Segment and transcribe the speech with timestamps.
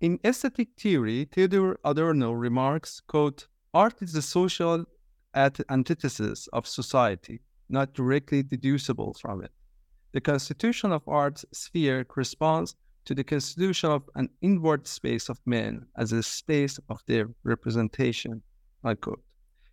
[0.00, 4.86] In aesthetic theory, Theodore Adorno remarks, quote, Art is the social
[5.34, 9.50] antithesis of society, not directly deducible from it.
[10.12, 15.84] The constitution of art's sphere corresponds to the constitution of an inward space of men
[15.98, 18.40] as a space of their representation.
[18.82, 19.22] Unquote.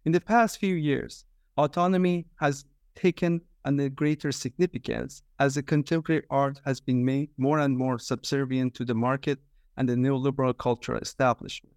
[0.03, 1.23] In the past few years,
[1.57, 7.59] autonomy has taken on a greater significance as the contemporary art has been made more
[7.59, 9.39] and more subservient to the market
[9.77, 11.75] and the neoliberal cultural establishment.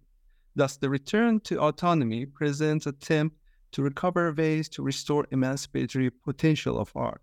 [0.55, 3.37] Thus, the return to autonomy presents an attempt
[3.71, 7.21] to recover ways to restore emancipatory potential of art.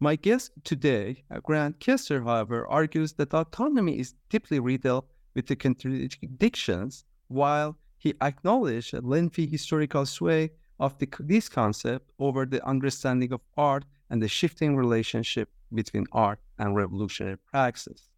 [0.00, 5.56] My guest today, uh, Grant Kester, however, argues that autonomy is deeply riddled with the
[5.56, 10.50] contradictions, while he acknowledged a lengthy historical sway
[10.80, 16.40] of the, this concept over the understanding of art and the shifting relationship between art
[16.58, 18.08] and revolutionary praxis.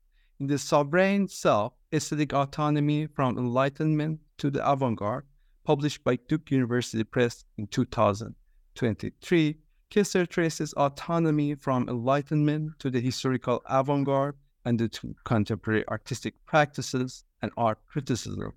[0.40, 5.24] In the sovereign self, aesthetic autonomy from enlightenment to the avant-garde,
[5.64, 9.56] published by Duke University Press in 2023,
[9.90, 14.34] Kester traces autonomy from enlightenment to the historical avant-garde
[14.64, 18.52] and the contemporary artistic practices and art criticism,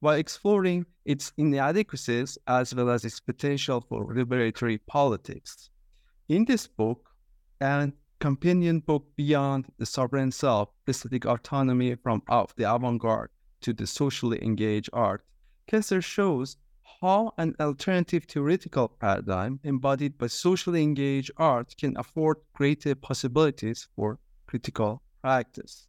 [0.00, 5.68] while exploring its inadequacies as well as its potential for liberatory politics.
[6.28, 7.10] In this book,
[7.60, 13.30] and companion book beyond the sovereign self, aesthetic autonomy from of the avant-garde
[13.60, 15.24] to the socially engaged art,
[15.68, 16.56] Kester shows
[17.00, 24.18] how an alternative theoretical paradigm embodied by socially engaged art can afford greater possibilities for
[24.46, 25.86] critical practice.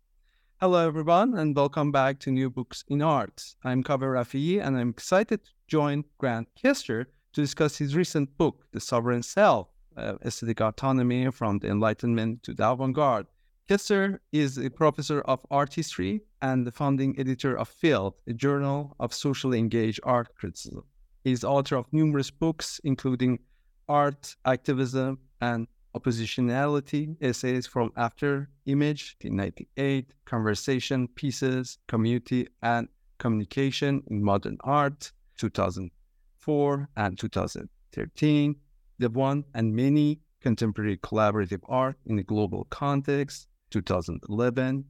[0.62, 3.56] Hello, everyone, and welcome back to New Books in Art.
[3.64, 8.66] I'm Kaveh Rafie, and I'm excited to join Grant Kester to discuss his recent book,
[8.72, 9.70] The Sovereign Self,
[10.00, 13.28] uh, aesthetic autonomy from the Enlightenment to the avant-garde.
[13.68, 18.96] Kester is a professor of art history and the founding editor of Field, a journal
[19.00, 20.84] of socially engaged art criticism.
[21.24, 23.40] He's author of numerous books, including
[23.88, 32.88] Art, Activism, and Oppositionality, essays from After Image in 1998, Conversation, Pieces, Community, and
[33.18, 38.56] Communication in Modern Art, 2004 and 2013,
[39.00, 44.86] the one and many contemporary collaborative art in a global context, 2011,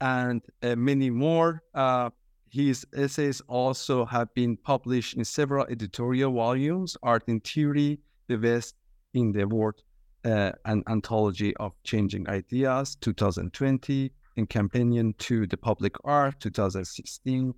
[0.00, 1.62] and uh, many more.
[1.74, 2.10] Uh,
[2.50, 7.98] his essays also have been published in several editorial volumes Art in Theory,
[8.28, 8.74] The West
[9.12, 9.82] in the World,
[10.24, 17.52] uh, an anthology of changing ideas, 2020, and Companion to the Public Art, 2016,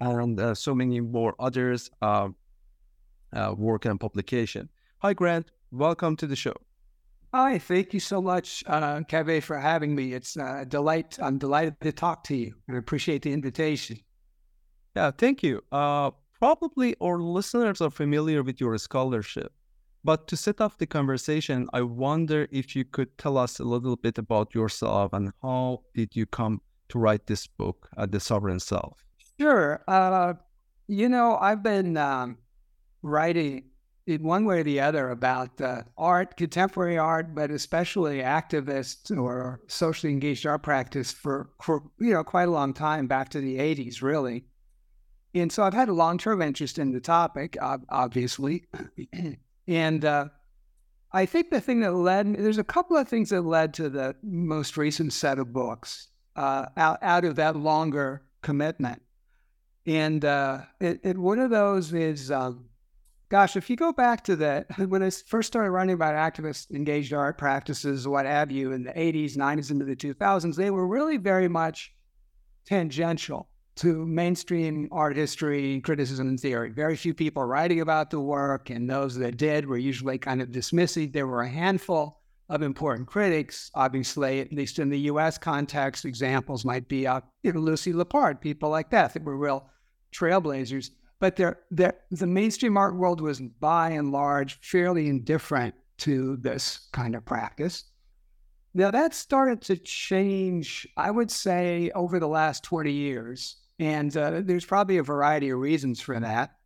[0.00, 2.28] and uh, so many more others uh,
[3.32, 4.68] uh, work and publication.
[5.02, 5.50] Hi, Grant.
[5.72, 6.54] Welcome to the show.
[7.34, 10.12] Hi, thank you so much, uh, Kaveh, for having me.
[10.12, 11.18] It's a delight.
[11.20, 13.98] I'm delighted to talk to you and appreciate the invitation.
[14.94, 15.60] Yeah, thank you.
[15.72, 19.52] Uh, probably our listeners are familiar with your scholarship,
[20.04, 23.96] but to set off the conversation, I wonder if you could tell us a little
[23.96, 26.60] bit about yourself and how did you come
[26.90, 29.04] to write this book, uh, The Sovereign Self?
[29.40, 29.82] Sure.
[29.88, 30.34] Uh,
[30.86, 32.38] you know, I've been um,
[33.02, 33.64] writing
[34.06, 39.60] in one way or the other about uh, art, contemporary art, but especially activist or
[39.68, 43.58] socially engaged art practice for, for you know quite a long time, back to the
[43.58, 44.44] '80s, really.
[45.34, 47.56] And so I've had a long-term interest in the topic,
[47.88, 48.66] obviously,
[49.66, 50.26] and uh,
[51.10, 54.16] I think the thing that led there's a couple of things that led to the
[54.22, 59.00] most recent set of books uh, out, out of that longer commitment,
[59.86, 62.30] and uh, it, it, one of those is.
[62.30, 62.66] Um,
[63.32, 67.14] gosh, if you go back to that, when I first started writing about activist engaged
[67.14, 71.16] art practices, what have you, in the 80s, 90s, into the 2000s, they were really
[71.16, 71.94] very much
[72.66, 76.70] tangential to mainstream art history, criticism, and theory.
[76.70, 80.50] Very few people writing about the work, and those that did were usually kind of
[80.50, 81.14] dismissive.
[81.14, 82.20] There were a handful
[82.50, 86.04] of important critics, obviously, at least in the US context.
[86.04, 89.70] Examples might be uh, you know, Lucy Lippard, people like that, that were real
[90.14, 90.90] trailblazers
[91.22, 97.24] but the mainstream art world was by and large fairly indifferent to this kind of
[97.24, 97.84] practice.
[98.74, 103.54] Now, that started to change, I would say, over the last 20 years.
[103.78, 106.56] And uh, there's probably a variety of reasons for that,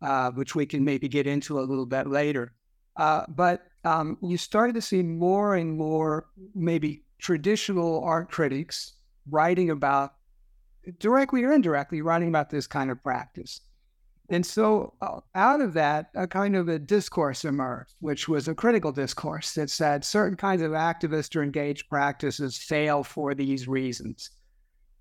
[0.00, 2.52] uh, which we can maybe get into a little bit later.
[2.94, 8.92] Uh, but um, you started to see more and more, maybe traditional art critics
[9.28, 10.14] writing about,
[11.00, 13.60] directly or indirectly, writing about this kind of practice.
[14.30, 18.54] And so, uh, out of that, a kind of a discourse emerged, which was a
[18.54, 24.30] critical discourse that said certain kinds of activist or engaged practices fail for these reasons.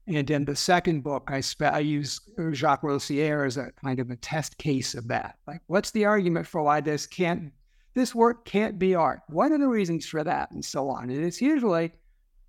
[0.07, 2.19] And in the second book, I, spe- I use
[2.51, 5.37] Jacques Rancière as a kind of a test case of that.
[5.47, 7.53] Like, what's the argument for why this can't,
[7.93, 9.21] this work can't be art?
[9.29, 11.09] What are the reasons for that, and so on?
[11.09, 11.93] And it's usually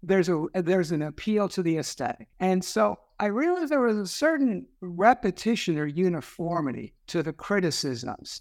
[0.02, 4.06] there's a there's an appeal to the aesthetic, and so I realized there was a
[4.06, 8.40] certain repetition or uniformity to the criticisms.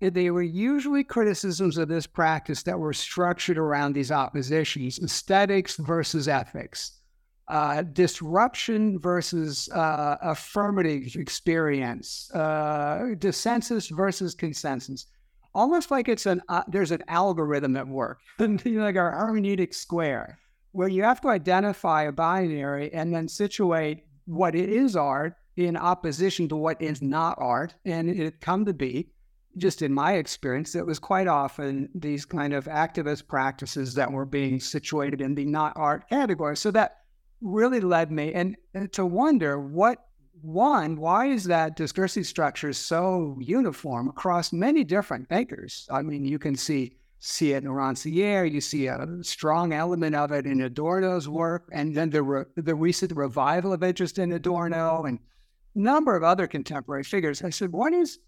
[0.00, 6.26] They were usually criticisms of this practice that were structured around these oppositions aesthetics versus
[6.26, 7.00] ethics,
[7.48, 15.06] uh, disruption versus uh, affirmative experience, uh, dissensus versus consensus.
[15.54, 20.38] Almost like it's an uh, there's an algorithm at work, like our hermeneutic square,
[20.72, 26.48] where you have to identify a binary and then situate what is art in opposition
[26.48, 27.10] to what is mm-hmm.
[27.10, 27.74] not art.
[27.84, 29.10] And it come to be,
[29.56, 34.24] just in my experience, it was quite often these kind of activist practices that were
[34.24, 36.56] being situated in the not art category.
[36.56, 36.98] So that
[37.40, 39.98] really led me and, and to wonder what
[40.40, 45.88] one, why is that discursive structure so uniform across many different thinkers?
[45.90, 48.50] I mean, you can see see it in Rancière.
[48.50, 52.74] You see a strong element of it in Adorno's work, and then the re- the
[52.74, 55.18] recent revival of interest in Adorno and
[55.74, 57.42] a number of other contemporary figures.
[57.42, 58.18] I said, what is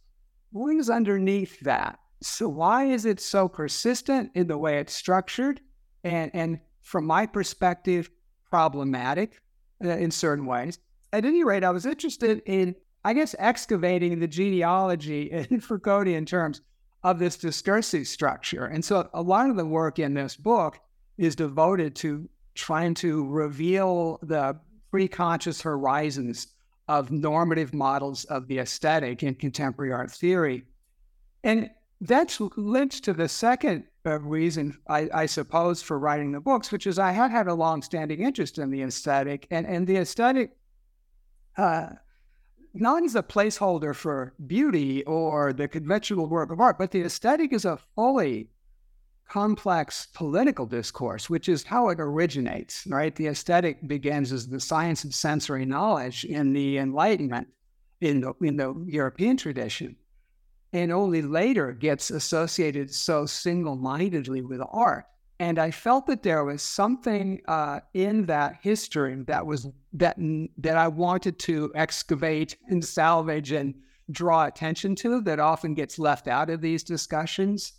[0.51, 1.99] what is underneath that?
[2.23, 5.61] So why is it so persistent in the way it's structured,
[6.03, 8.09] and and from my perspective,
[8.49, 9.43] problematic
[9.85, 10.79] uh, in certain ways?
[11.13, 16.63] At any rate, I was interested in, I guess, excavating the genealogy in Foucauldian terms
[17.07, 18.65] of this discursive structure.
[18.65, 20.81] And so a lot of the work in this book
[21.17, 24.59] is devoted to trying to reveal the
[24.91, 26.49] pre-conscious horizons
[26.89, 30.65] of normative models of the aesthetic in contemporary art theory.
[31.45, 31.71] And
[32.01, 36.89] that's linked to the second uh, reason, I, I, suppose, for writing the books, which
[36.89, 40.57] is I had had a long-standing interest in the aesthetic, and, and the aesthetic
[41.57, 41.91] uh,
[42.81, 47.53] not as a placeholder for beauty or the conventional work of art, but the aesthetic
[47.53, 48.51] is a fully
[49.29, 53.15] complex political discourse, which is how it originates, right?
[53.17, 57.49] The aesthetic begins as the science of sensory knowledge in the Enlightenment
[58.01, 59.97] in the, in the European tradition,
[60.73, 65.07] and only later gets associated so single mindedly with art.
[65.39, 70.17] And I felt that there was something uh, in that history that was that
[70.59, 73.75] that I wanted to excavate and salvage and
[74.11, 77.75] draw attention to that often gets left out of these discussions.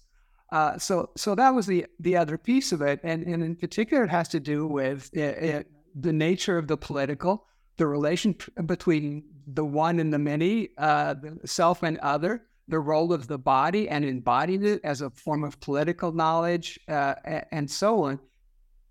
[0.51, 4.03] Uh, so so that was the the other piece of it, and and in particular,
[4.03, 5.63] it has to do with it, uh, it, uh,
[5.99, 7.47] the nature of the political,
[7.77, 8.35] the relation
[8.65, 13.37] between the one and the many, uh, the self and other, the role of the
[13.37, 17.15] body and embodied it as a form of political knowledge uh,
[17.51, 18.19] and so on.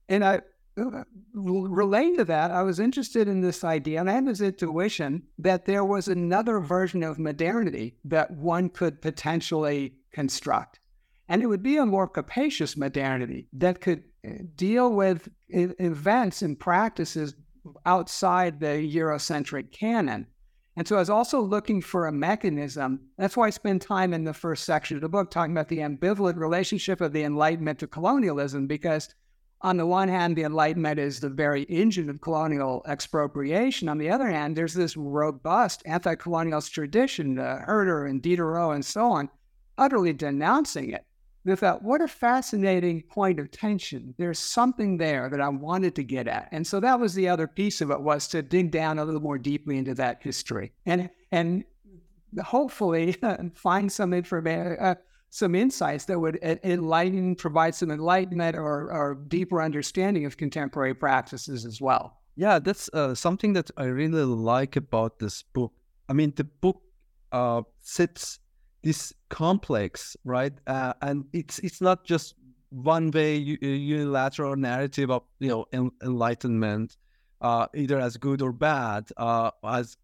[0.09, 0.41] And I,
[0.79, 1.05] uh,
[1.35, 5.65] relating to that, I was interested in this idea, and I had this intuition that
[5.65, 10.81] there was another version of modernity that one could potentially construct.
[11.29, 16.59] And it would be a more capacious modernity that could uh, deal with events and
[16.59, 17.35] practices
[17.85, 20.27] outside the Eurocentric canon
[20.77, 23.01] And so I was also looking for a mechanism.
[23.17, 25.79] That's why I spend time in the first section of the book talking about the
[25.79, 29.09] ambivalent relationship of the Enlightenment to colonialism, because
[29.63, 33.89] on the one hand, the Enlightenment is the very engine of colonial expropriation.
[33.89, 38.85] On the other hand, there's this robust anti colonialist tradition, uh, Herder and Diderot and
[38.85, 39.31] so on,
[39.79, 41.07] utterly denouncing it.
[41.49, 44.15] I thought, what a fascinating point of tension.
[44.19, 46.49] There's something there that I wanted to get at.
[46.53, 49.21] And so that was the other piece of it was to dig down a little
[49.21, 51.65] more deeply into that history and and
[52.43, 53.17] hopefully
[53.55, 54.95] find some information, uh,
[55.31, 61.65] some insights that would enlighten, provide some enlightenment or, or deeper understanding of contemporary practices
[61.65, 62.19] as well.
[62.37, 65.73] Yeah, that's uh, something that I really like about this book.
[66.09, 66.83] I mean, the book
[67.33, 68.39] uh, sits
[68.83, 70.53] this complex, right?
[70.67, 72.35] Uh, and it's it's not just
[72.71, 76.97] one way unilateral narrative of you know enlightenment,
[77.41, 79.97] uh, either as good or bad, uh, as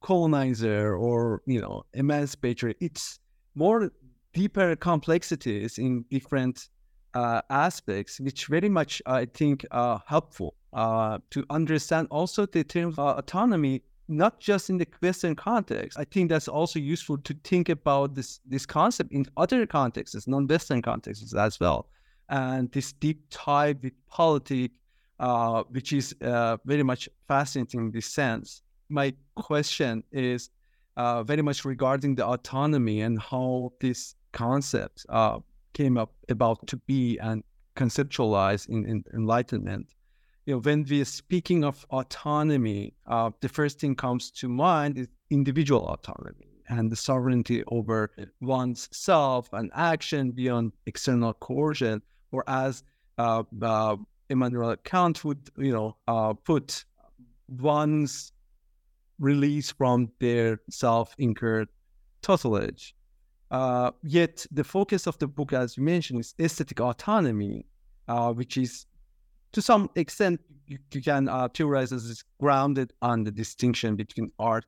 [0.00, 2.74] colonizer or you know emancipator.
[2.80, 3.20] It's
[3.54, 3.90] more
[4.32, 6.68] deeper complexities in different
[7.14, 12.94] uh, aspects, which very much I think are helpful uh, to understand also the term
[12.98, 15.98] autonomy not just in the Western context.
[15.98, 20.82] I think that's also useful to think about this this concept in other contexts, non-Western
[20.82, 21.88] contexts as well.
[22.30, 24.74] And this deep tie with politics,
[25.20, 28.62] uh, which is uh, very much fascinating in this sense.
[28.88, 30.50] My question is
[30.96, 35.38] uh, very much regarding the autonomy and how this concept uh,
[35.72, 37.44] came up about to be and
[37.76, 39.94] conceptualized in, in Enlightenment
[40.48, 45.06] you know, when we're speaking of autonomy, uh, the first thing comes to mind is
[45.28, 52.00] individual autonomy and the sovereignty over one's self and action beyond external coercion,
[52.32, 52.82] or as
[53.18, 53.96] uh, uh,
[54.84, 56.82] Kant would, you know, uh, put
[57.48, 58.32] one's
[59.18, 61.68] release from their self-incurred
[62.22, 62.94] tutelage.
[63.50, 67.66] Uh, yet the focus of the book, as you mentioned, is aesthetic autonomy,
[68.08, 68.86] uh, which is
[69.52, 74.30] to some extent, you, you can uh, theorize as it's grounded on the distinction between
[74.38, 74.66] art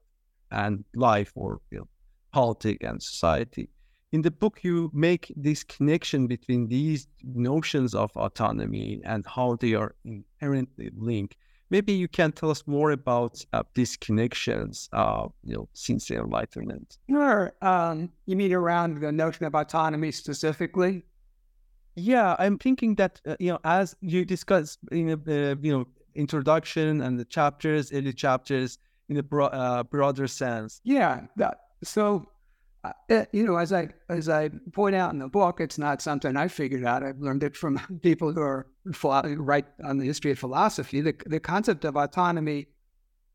[0.51, 1.89] and life or you know,
[2.33, 3.69] politics and society.
[4.13, 9.75] In the book, you make this connection between these notions of autonomy and how they
[9.75, 11.37] are inherently linked.
[11.71, 16.17] Maybe you can tell us more about uh, these connections, uh, you know, since the
[16.17, 16.99] Enlightenment.
[17.09, 17.53] Sure.
[17.63, 21.05] Um, you mean around the notion of autonomy specifically?
[22.01, 27.01] Yeah, I'm thinking that uh, you know, as you discuss in uh, you know introduction
[27.03, 28.79] and the chapters, early chapters,
[29.09, 30.81] in the bro- uh, broader sense.
[30.85, 32.27] Yeah, that, so
[32.85, 36.01] uh, eh, you know, as I as I point out in the book, it's not
[36.01, 37.03] something I figured out.
[37.03, 41.01] I've learned it from people who are philo- right on the history of philosophy.
[41.03, 42.69] The the concept of autonomy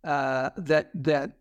[0.03, 1.37] uh, that that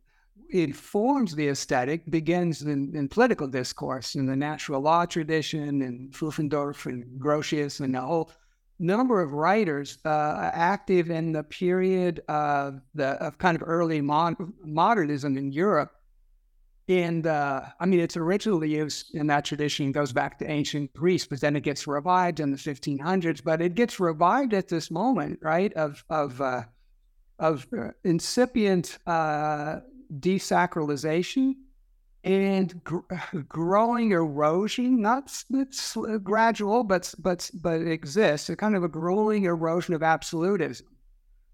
[0.50, 6.86] informs the aesthetic begins in, in, political discourse, in the natural law tradition, and Pufendorf
[6.86, 8.30] and Grotius, and a whole
[8.78, 14.36] number of writers uh, active in the period of the of kind of early mod-
[14.62, 15.92] modernism in Europe.
[16.86, 21.26] And uh, I mean, it's originally used in that tradition goes back to ancient Greece,
[21.26, 23.42] but then it gets revived in the 1500s.
[23.42, 26.62] But it gets revived at this moment, right, of of uh,
[27.38, 29.80] of uh, incipient uh,
[30.20, 31.54] desacralization
[32.24, 33.00] and gr-
[33.48, 38.48] growing erosion, not it's gradual, but but but it exists.
[38.48, 40.86] A kind of a growing erosion of absolutism.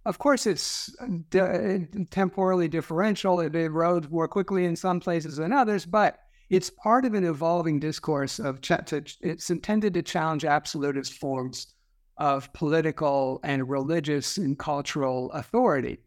[0.07, 0.95] Of course, it's
[1.29, 3.41] de- temporally differential.
[3.41, 7.79] It erodes more quickly in some places than others, but it's part of an evolving
[7.81, 11.75] discourse of ch- to, it's intended to challenge absolutist forms
[12.17, 15.99] of political and religious and cultural authority.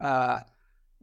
[0.00, 0.40] Uh,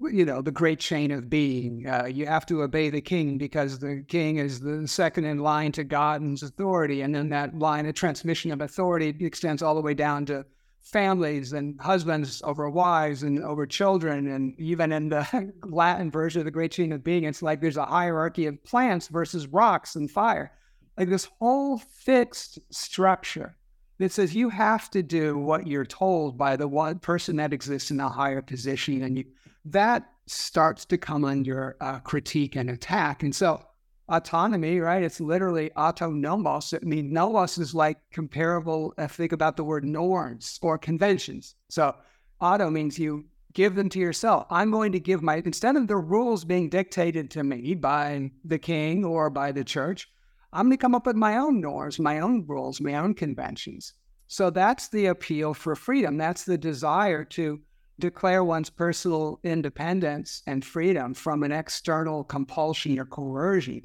[0.01, 1.85] you know, the great chain of being.
[1.87, 5.71] Uh, you have to obey the king because the king is the second in line
[5.73, 7.01] to God's authority.
[7.01, 10.45] And then that line of transmission of authority extends all the way down to
[10.81, 14.27] families and husbands over wives and over children.
[14.27, 17.77] And even in the Latin version of the great chain of being, it's like there's
[17.77, 20.51] a hierarchy of plants versus rocks and fire.
[20.97, 23.55] Like this whole fixed structure
[23.99, 27.91] that says you have to do what you're told by the one person that exists
[27.91, 29.25] in a higher position and you
[29.65, 33.23] that starts to come under uh, critique and attack.
[33.23, 33.63] And so
[34.09, 35.03] autonomy, right?
[35.03, 36.73] It's literally autonomos.
[36.73, 41.55] I mean, nomos is like comparable, if uh, think about the word norms or conventions.
[41.69, 41.95] So
[42.39, 44.45] auto means you give them to yourself.
[44.49, 48.59] I'm going to give my, instead of the rules being dictated to me by the
[48.59, 50.07] king or by the church,
[50.53, 53.93] I'm going to come up with my own norms, my own rules, my own conventions.
[54.27, 56.17] So that's the appeal for freedom.
[56.17, 57.59] That's the desire to
[57.99, 63.81] declare one's personal independence and freedom from an external compulsion or coercion.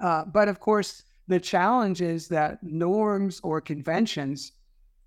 [0.00, 4.52] Uh, but of course, the challenge is that norms or conventions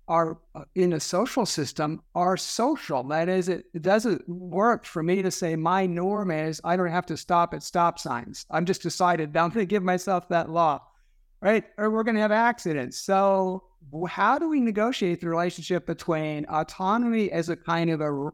[0.08, 3.04] are uh, in a social system are social.
[3.04, 6.88] That is, it, it doesn't work for me to say my norm is I don't
[6.88, 8.44] have to stop at stop signs.
[8.50, 10.82] I'm just decided now I'm going to give myself that law,
[11.40, 11.64] right?
[11.78, 12.98] Or we're going to have accidents.
[12.98, 13.62] So
[14.08, 18.30] how do we negotiate the relationship between autonomy as a kind of a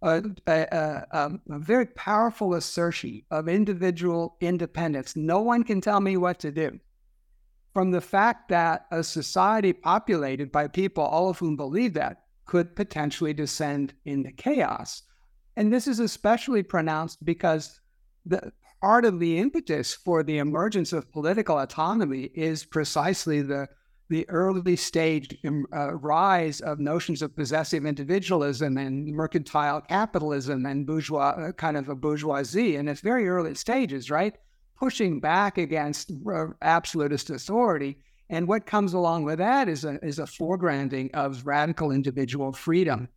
[0.00, 5.16] a, a, a, um, a, very powerful assertion of individual independence.
[5.16, 6.78] No one can tell me what to do.
[7.74, 12.74] From the fact that a society populated by people, all of whom believe that, could
[12.76, 15.02] potentially descend into chaos.
[15.56, 17.80] And this is especially pronounced because
[18.24, 23.68] the part of the impetus for the emergence of political autonomy is precisely the
[24.08, 30.86] the early stage um, uh, rise of notions of possessive individualism and mercantile capitalism and
[30.86, 34.36] bourgeois uh, kind of a bourgeoisie in its very early stages, right?
[34.78, 37.98] Pushing back against uh, absolutist authority.
[38.30, 43.08] And what comes along with that is a, is a foregrounding of radical individual freedom.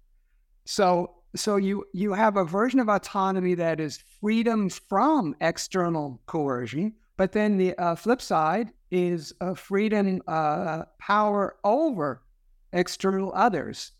[0.65, 6.93] So, so you, you have a version of autonomy that is freedom from external coercion,
[7.17, 12.23] but then the uh, flip side is a freedom, uh, power over
[12.73, 13.91] external others.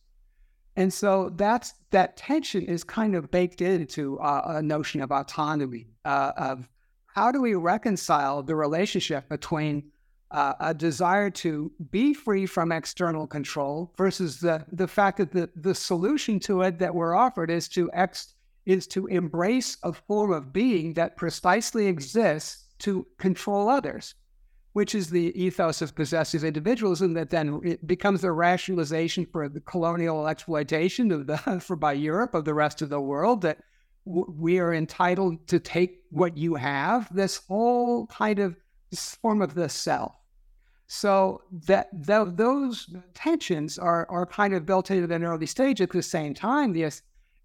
[0.76, 5.88] And so that's that tension is kind of baked into uh, a notion of autonomy
[6.06, 6.70] uh, of
[7.08, 9.92] how do we reconcile the relationship between
[10.32, 15.50] uh, a desire to be free from external control versus the the fact that the,
[15.58, 18.34] the solution to it that we're offered is to ex
[18.66, 24.16] is to embrace a form of being that precisely exists to control others
[24.74, 30.28] which is the ethos of possessive individualism that then becomes a rationalization for the colonial
[30.28, 33.60] exploitation of the for by Europe of the rest of the world that
[34.06, 38.56] w- we are entitled to take what you have this whole kind of
[39.22, 40.14] form of the self.
[40.88, 45.92] So that th- those tensions are are kind of built into an early stage at
[45.92, 46.86] the same time the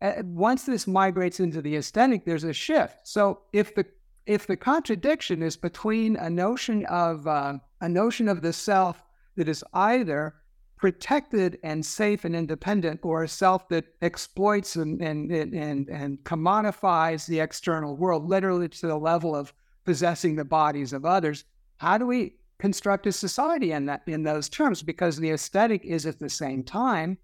[0.02, 2.99] uh, once this migrates into the aesthetic there's a shift.
[3.05, 3.87] So if the
[4.26, 9.03] if the contradiction is between a notion of uh, a notion of the self
[9.37, 10.35] that is either
[10.77, 17.27] protected and safe and independent, or a self that exploits and and and, and commodifies
[17.27, 19.53] the external world, literally to the level of
[19.85, 21.44] possessing the bodies of others,
[21.77, 24.83] how do we construct a society in that in those terms?
[24.83, 27.16] Because the aesthetic is at the same time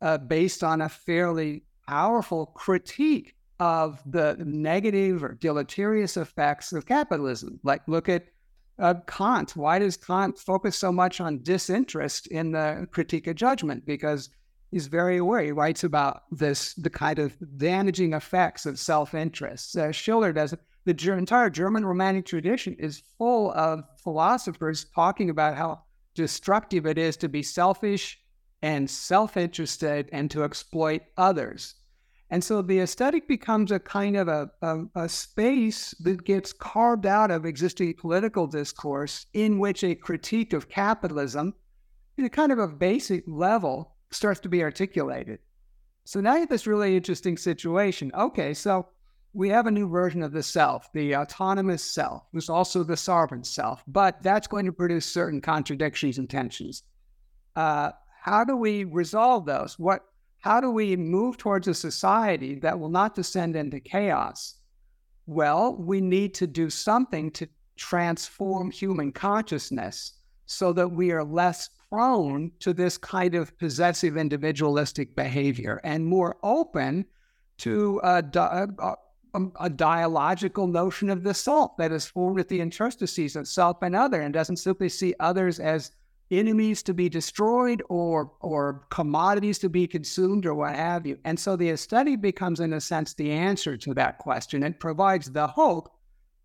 [0.00, 7.58] uh, based on a fairly powerful critique of the negative or deleterious effects of capitalism.
[7.62, 8.26] Like, look at
[8.78, 9.56] uh, Kant.
[9.56, 13.86] Why does Kant focus so much on disinterest in the critique of judgment?
[13.86, 14.28] Because
[14.70, 15.40] he's very aware.
[15.40, 19.76] He writes about this, the kind of damaging effects of self interest.
[19.76, 20.60] Uh, Schiller does it.
[20.84, 25.82] The ger- entire German Romantic tradition is full of philosophers talking about how
[26.14, 28.18] destructive it is to be selfish
[28.62, 31.74] and self interested and to exploit others.
[32.30, 37.06] And so the aesthetic becomes a kind of a, a, a, space that gets carved
[37.06, 41.54] out of existing political discourse in which a critique of capitalism,
[42.18, 45.38] at a kind of a basic level, starts to be articulated.
[46.04, 48.10] So now you have this really interesting situation.
[48.14, 48.88] Okay, so
[49.32, 52.24] we have a new version of the self, the autonomous self.
[52.32, 56.82] who's also the sovereign self, but that's going to produce certain contradictions and tensions.
[57.54, 57.90] Uh,
[58.22, 59.78] how do we resolve those?
[59.78, 60.04] What
[60.46, 64.54] how do we move towards a society that will not descend into chaos?
[65.26, 70.12] Well, we need to do something to transform human consciousness
[70.46, 76.36] so that we are less prone to this kind of possessive individualistic behavior and more
[76.44, 77.06] open
[77.58, 78.94] to a, a,
[79.34, 83.82] um, a, dialogical notion of the self that is formed at the interstices of self
[83.82, 85.90] and other and doesn't simply see others as
[86.30, 91.18] enemies to be destroyed or or commodities to be consumed or what have you.
[91.24, 94.62] And so the study becomes, in a sense, the answer to that question.
[94.62, 95.90] It provides the hope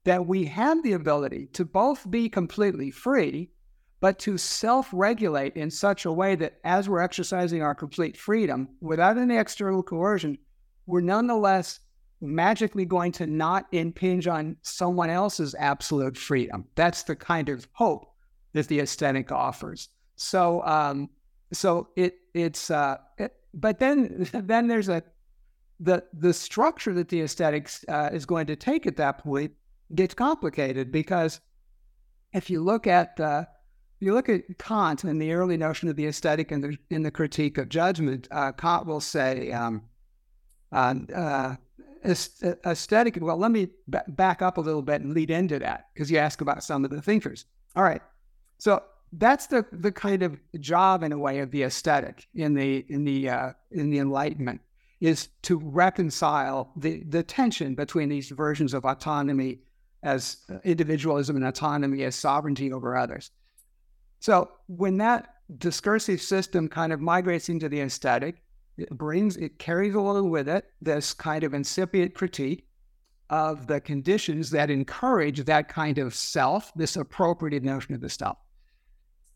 [0.03, 3.51] that we have the ability to both be completely free,
[3.99, 9.17] but to self-regulate in such a way that as we're exercising our complete freedom without
[9.17, 10.37] any external coercion,
[10.87, 11.79] we're nonetheless
[12.19, 16.65] magically going to not impinge on someone else's absolute freedom.
[16.75, 18.10] That's the kind of hope
[18.53, 19.89] that the aesthetic offers.
[20.15, 21.09] So, um,
[21.53, 25.03] so it it's uh, it, but then then there's a
[25.79, 29.51] the the structure that the aesthetics uh, is going to take at that point
[29.95, 31.41] gets complicated because
[32.33, 33.45] if you look at uh,
[33.99, 37.11] you look at Kant and the early notion of the aesthetic and the, in the
[37.11, 39.83] critique of judgment, uh, Kant will say um,
[40.71, 41.55] Uh, uh,
[42.65, 46.09] aesthetic, well, let me b- back up a little bit and lead into that because
[46.09, 47.45] you ask about some of the thinkers.
[47.75, 48.01] All right.
[48.61, 52.85] So that's the, the kind of job in a way of the aesthetic in the
[52.89, 54.61] in the uh, in the Enlightenment
[54.99, 59.61] is to reconcile the, the tension between these versions of autonomy
[60.03, 63.31] as individualism and autonomy as sovereignty over others.
[64.19, 68.43] So when that discursive system kind of migrates into the aesthetic,
[68.77, 72.67] it brings, it carries along with it this kind of incipient critique
[73.31, 78.37] of the conditions that encourage that kind of self, this appropriated notion of the self.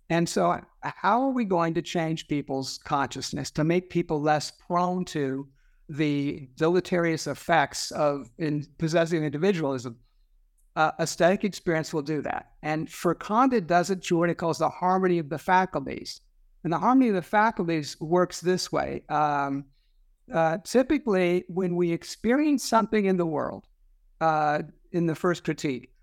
[0.10, 5.04] And so, how are we going to change people's consciousness to make people less prone
[5.06, 5.48] to
[5.90, 9.98] the deleterious effects of in possessing individualism?
[10.76, 12.52] Uh, aesthetic experience will do that.
[12.62, 13.18] And for
[13.54, 16.22] it does it through what it calls the harmony of the faculties.
[16.64, 19.04] And the harmony of the faculties works this way.
[19.10, 19.66] Um,
[20.34, 23.68] uh, typically, when we experience something in the world,
[24.20, 25.94] uh, in the first critique,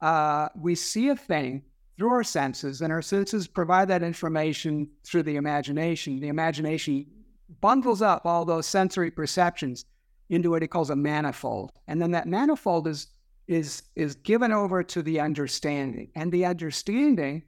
[0.00, 1.62] uh, we see a thing
[1.96, 6.20] through our senses, and our senses provide that information through the imagination.
[6.20, 7.06] The imagination
[7.60, 9.84] bundles up all those sensory perceptions
[10.30, 13.08] into what he calls a manifold, and then that manifold is
[13.48, 17.42] is is given over to the understanding, and the understanding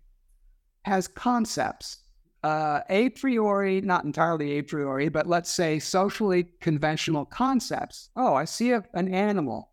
[0.83, 2.05] has concepts
[2.45, 8.11] uh, a priori, not entirely a priori, but let's say socially conventional concepts.
[8.17, 9.71] Oh, I see a, an animal,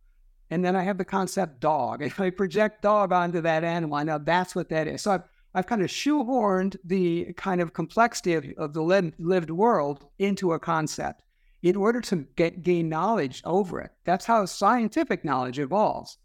[0.51, 2.03] and then I have the concept dog.
[2.11, 5.01] If I project dog onto that animal, I know that's what that is.
[5.01, 5.23] So I've,
[5.55, 10.53] I've kind of shoehorned the kind of complexity of, of the lived, lived world into
[10.53, 11.23] a concept
[11.63, 13.91] in order to get, gain knowledge over it.
[14.03, 16.17] That's how scientific knowledge evolves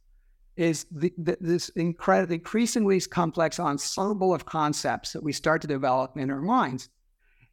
[0.56, 6.16] is the, the, this incredibly, increasingly complex ensemble of concepts that we start to develop
[6.16, 6.88] in our minds.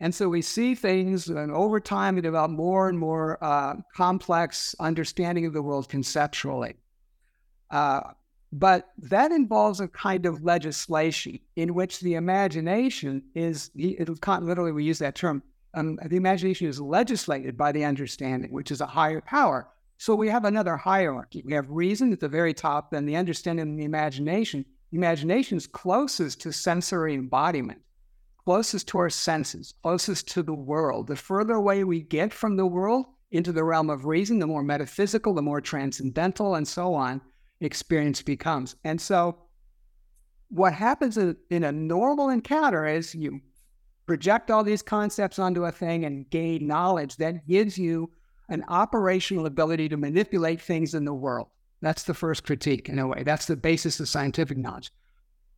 [0.04, 4.76] And so we see things, and over time, we develop more and more uh, complex
[4.78, 6.76] understanding of the world conceptually.
[7.72, 8.02] Uh,
[8.52, 14.84] but that involves a kind of legislation in which the imagination is, it, literally, we
[14.84, 15.42] use that term,
[15.74, 19.70] um, the imagination is legislated by the understanding, which is a higher power.
[20.00, 21.44] So we have another hierarchy.
[21.46, 24.66] We have reason at the very top, then the understanding and the imagination.
[24.92, 27.80] Imagination is closest to sensory embodiment,
[28.46, 31.08] closest to our senses, closest to the world.
[31.08, 34.64] The further away we get from the world into the realm of reason, the more
[34.64, 37.22] metaphysical, the more transcendental, and so on
[37.62, 38.76] experience becomes.
[38.84, 39.38] And so
[40.50, 43.42] what happens in a normal encounter is you
[44.06, 48.12] project all these concepts onto a thing and gain knowledge that gives you
[48.50, 51.48] an operational ability to manipulate things in the world.
[51.82, 53.24] That's the first critique, in a way.
[53.24, 54.92] That's the basis of scientific knowledge.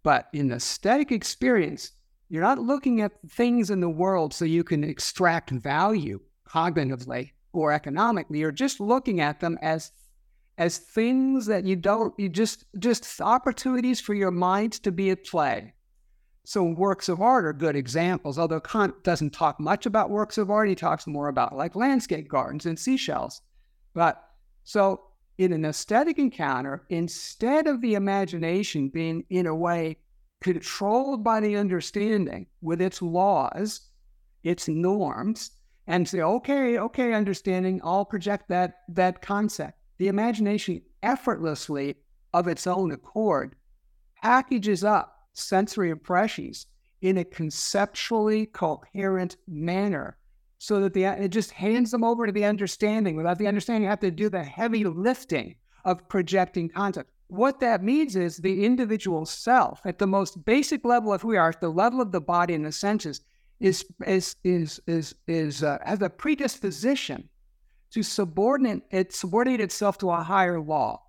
[0.04, 1.92] But in the aesthetic experience,
[2.30, 7.72] you're not looking at things in the world so you can extract value cognitively or
[7.72, 8.40] economically.
[8.40, 9.92] You're just looking at them as
[10.58, 15.26] as things that you don't you just just opportunities for your mind to be at
[15.26, 15.74] play
[16.46, 20.52] so works of art are good examples, although Kant doesn't talk much about works of
[20.52, 20.70] art.
[20.70, 23.42] He talks more about like landscape gardens and seashells.
[23.94, 24.24] But
[24.64, 25.02] so
[25.40, 29.98] in an aesthetic encounter, instead of the imagination being in a way
[30.46, 33.82] controlled by the understanding with its laws,
[34.44, 35.50] its norms,
[35.88, 39.80] and say, okay, okay, understanding, I'll project that that concept.
[39.98, 41.96] The imagination effortlessly
[42.32, 43.56] of its own accord
[44.22, 46.68] packages up sensory impressions
[47.02, 50.16] in a conceptually coherent manner
[50.60, 53.90] so that the it just hands them over to the understanding without the understanding you
[53.90, 55.56] have to do the heavy lifting
[55.86, 61.14] of projecting content what that means is the individual self at the most basic level
[61.14, 63.22] of who we are at the level of the body and the senses
[63.60, 67.30] is is is is is uh, has a predisposition
[67.92, 71.02] to subordinate it subordinate itself to a higher law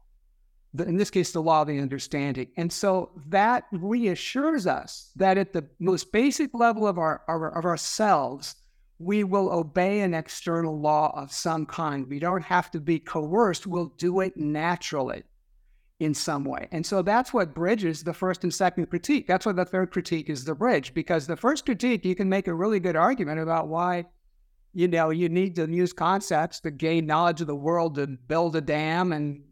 [0.81, 2.49] in this case, the law of the understanding.
[2.57, 8.57] And so that reassures us that at the most basic level of our, of ourselves,
[8.99, 12.09] we will obey an external law of some kind.
[12.09, 13.67] We don't have to be coerced.
[13.67, 15.23] We'll do it naturally
[15.99, 16.69] in some way.
[16.73, 19.27] And so that's what bridges the first and second critique.
[19.27, 22.49] That's why the third critique is the bridge, because the first critique, you can make
[22.49, 24.05] a really good argument about why,
[24.75, 28.57] you know, you need to use concepts to gain knowledge of the world to build
[28.57, 29.43] a dam and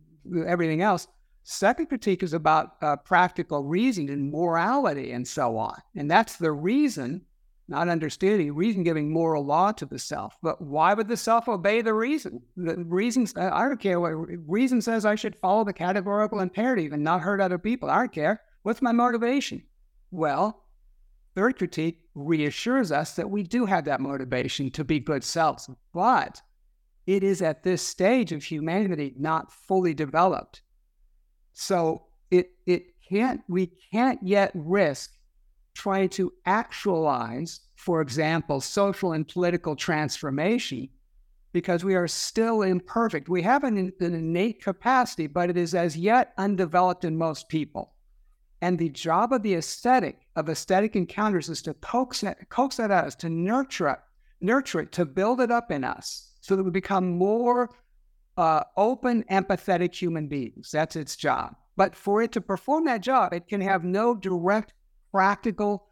[0.47, 1.09] everything else.
[1.45, 5.79] Second critique is about uh, practical reason and morality and so on.
[5.97, 7.23] And that's the reason,
[7.67, 10.37] not understanding, reason giving moral law to the self.
[10.43, 12.43] But why would the self obey the reason?
[12.57, 14.13] The reasons, I don't care what
[14.47, 17.91] reason says I should follow the categorical imperative and not hurt other people.
[17.91, 18.43] I don't care.
[18.63, 19.63] What's my motivation?
[20.11, 20.65] Well,
[21.35, 25.69] third critique reassures us that we do have that motivation to be good selves.
[25.93, 26.43] But
[27.07, 30.63] it is at this stage of humanity not fully developed.
[31.53, 35.13] So it it can't we can't yet risk
[35.75, 40.89] trying to actualize, for example, social and political transformation
[41.53, 43.29] because we are still imperfect.
[43.29, 47.93] We have an, an innate capacity, but it is as yet undeveloped in most people.
[48.61, 52.91] And the job of the aesthetic, of aesthetic encounters, is to coax that, coax that
[52.91, 53.99] out, to nurture it,
[54.41, 57.71] nurture it, to build it up in us so that we become more
[58.37, 60.71] uh, open, empathetic human beings.
[60.73, 61.55] That's its job.
[61.77, 64.73] But for it to perform that job, it can have no direct
[65.15, 65.87] practical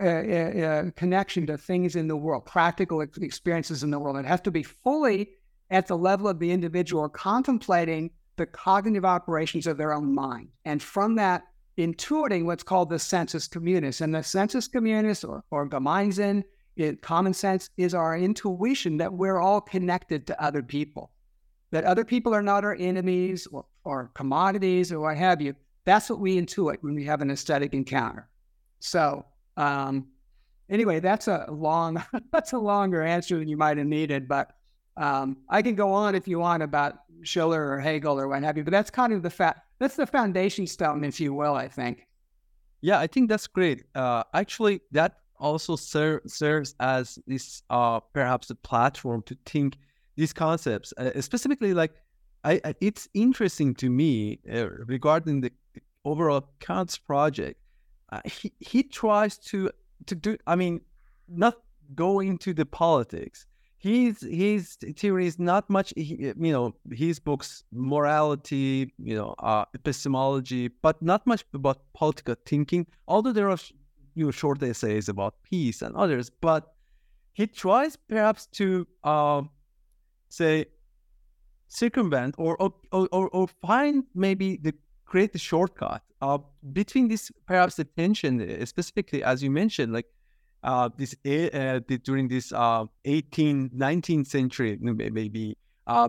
[0.00, 4.16] uh, uh, uh connection to things in the world, practical experiences in the world.
[4.16, 5.30] It has to be fully
[5.70, 10.48] at the level of the individual contemplating the cognitive operations of their own mind.
[10.64, 11.42] And from that,
[11.76, 14.00] intuiting what's called the sensus communis.
[14.00, 16.44] And the sensus communis or, or Gemeinsinn
[16.76, 21.10] it, common sense is our intuition that we're all connected to other people,
[21.72, 25.56] that other people are not our enemies or, or commodities or what have you.
[25.84, 28.28] That's what we intuit when we have an aesthetic encounter.
[28.80, 29.24] So,
[29.56, 30.08] um,
[30.68, 34.52] anyway, that's a long, that's a longer answer than you might have needed, but
[34.96, 38.56] um, I can go on if you want about Schiller or Hegel or what have
[38.56, 39.60] you, but that's kind of the fact.
[39.78, 41.54] That's the foundation stone, if you will.
[41.54, 42.06] I think.
[42.80, 43.84] Yeah, I think that's great.
[43.94, 49.76] Uh, actually, that also ser- serves as this uh, perhaps a platform to think
[50.16, 51.92] these concepts uh, specifically like
[52.42, 55.52] I, I, it's interesting to me uh, regarding the
[56.04, 57.60] overall Kant's project
[58.10, 59.70] uh, he, he tries to
[60.06, 60.80] to do i mean
[61.28, 61.56] not
[61.94, 63.46] go into the politics.
[63.78, 70.68] His his theory is not much you know his books morality you know uh, epistemology
[70.82, 73.58] but not much about political thinking although there are
[74.16, 76.74] you know, short essays about peace and others, but
[77.34, 79.42] he tries perhaps to uh,
[80.28, 80.66] say
[81.68, 84.74] circumvent or or, or or find maybe the
[85.10, 86.38] create the shortcut uh,
[86.72, 90.08] between this perhaps the tension uh, specifically as you mentioned like
[90.70, 96.08] uh, this uh, during this uh, 18th 19th century maybe uh,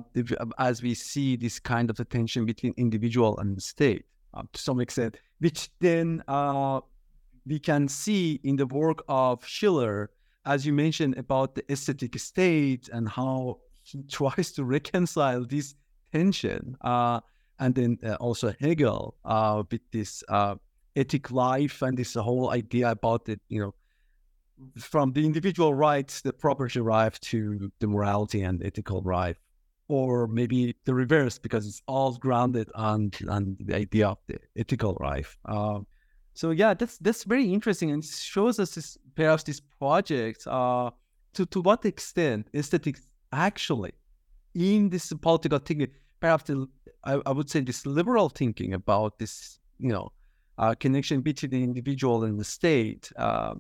[0.58, 4.80] as we see this kind of tension between individual and the state uh, to some
[4.80, 6.82] extent which then uh,
[7.50, 10.12] we can see in the work of Schiller,
[10.46, 15.76] as you mentioned about the aesthetic state and how he tries to reconcile this
[16.14, 17.20] tension, uh,
[17.60, 20.56] and then uh, also Hegel uh, with this uh,
[20.96, 23.74] ethic life and this whole idea about it, you know,
[24.78, 29.38] from the individual rights, the property right to the morality and ethical right,
[29.88, 34.96] or maybe the reverse because it's all grounded on on the idea of the ethical
[35.00, 35.26] right.
[35.46, 35.80] Uh,
[36.34, 40.92] so yeah, that's that's very interesting and shows us this perhaps this project uh,
[41.34, 43.94] to to what extent aesthetics actually
[44.56, 46.50] in this political thinking, perhaps
[47.04, 50.12] I, I would say this liberal thinking about this you know
[50.58, 53.56] uh, connection between the individual and the state, uh,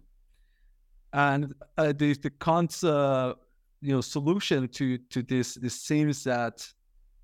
[1.13, 3.33] and uh, the the Kant's uh,
[3.81, 6.67] you know solution to to this this seems that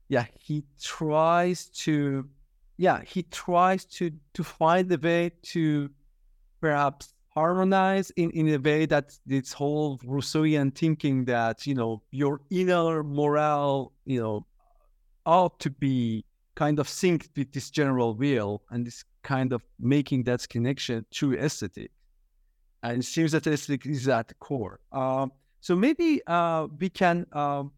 [0.07, 2.27] yeah he tries to
[2.77, 5.89] yeah, he tries to to find a way to
[6.59, 12.41] perhaps harmonize in, in a way that this whole Rousseauian thinking that, you know, your
[12.49, 14.45] inner morale, you know,
[15.25, 20.23] ought to be kind of synced with this general will and this kind of making
[20.23, 21.91] that connection through aesthetic.
[22.83, 24.79] And it seems that aesthetic is at the core.
[24.91, 27.71] Um, so maybe uh, we can um,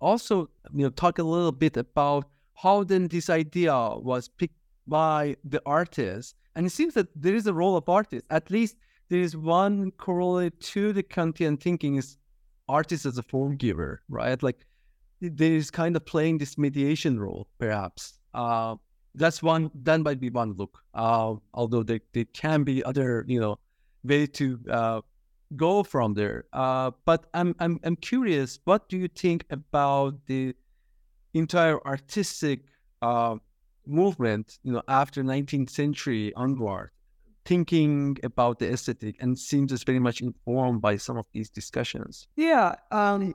[0.00, 5.36] also, you know, talk a little bit about how then this idea was picked by
[5.44, 6.36] the artist.
[6.56, 8.26] And it seems that there is a role of artists.
[8.30, 8.76] At least
[9.10, 12.16] there is one correlate to the Kantian thinking is
[12.68, 14.42] artist as a form giver, right?
[14.42, 14.64] Like
[15.32, 18.18] there is kind of playing this mediation role, perhaps.
[18.32, 18.76] Uh,
[19.14, 19.70] that's one.
[19.74, 20.78] That might be one look.
[20.94, 23.58] Uh, although there, there can be other, you know,
[24.02, 25.00] way to uh,
[25.56, 26.44] go from there.
[26.52, 28.58] Uh, but I'm I'm I'm curious.
[28.64, 30.54] What do you think about the
[31.34, 32.60] entire artistic
[33.02, 33.36] uh,
[33.86, 36.90] movement, you know, after 19th century onward,
[37.44, 42.26] thinking about the aesthetic and seems very much informed by some of these discussions.
[42.36, 42.76] Yeah.
[42.90, 43.34] Um,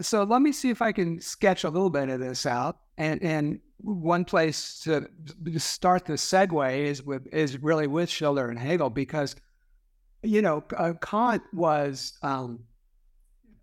[0.00, 2.78] so let me see if I can sketch a little bit of this out.
[2.98, 5.08] And and one place to
[5.58, 9.34] start the segue is with is really with Schiller and Hegel because,
[10.22, 12.60] you know, uh, Kant was um,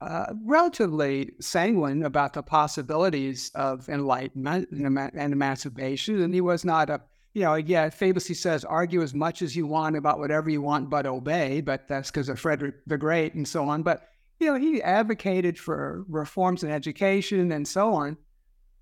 [0.01, 6.21] uh, relatively sanguine about the possibilities of enlightenment and, and, emancipation.
[6.21, 7.01] And he was not a,
[7.33, 10.89] you know, yeah, famously says, argue as much as you want about whatever you want,
[10.89, 11.61] but obey.
[11.61, 13.83] But that's because of Frederick the Great and so on.
[13.83, 14.07] But
[14.39, 18.17] you know, he advocated for reforms in education and so on.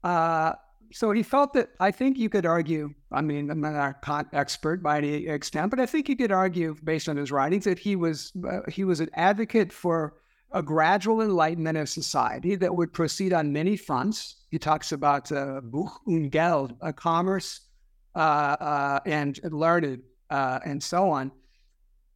[0.04, 0.54] Uh,
[0.92, 2.94] so he felt that I think you could argue.
[3.12, 6.76] I mean, I'm not an expert by any extent, but I think you could argue,
[6.84, 10.16] based on his writings, that he was uh, he was an advocate for
[10.52, 14.46] a gradual enlightenment of society that would proceed on many fronts.
[14.50, 17.62] He talks about uh, Buch und Geld, uh, commerce
[18.16, 21.32] uh, uh, and learned, uh, and so on.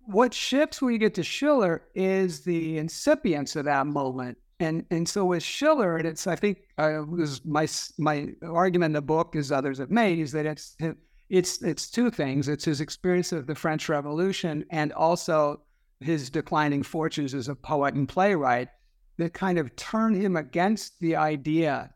[0.05, 5.09] What shifts when you get to Schiller is the incipience of that moment and and
[5.09, 9.35] so with Schiller, and it's I think uh, was my my argument in the book,
[9.35, 10.77] as others have made, is that it's
[11.29, 12.47] it's it's two things.
[12.47, 15.61] It's his experience of the French Revolution and also
[15.99, 18.69] his declining fortunes as a poet and playwright
[19.17, 21.93] that kind of turn him against the idea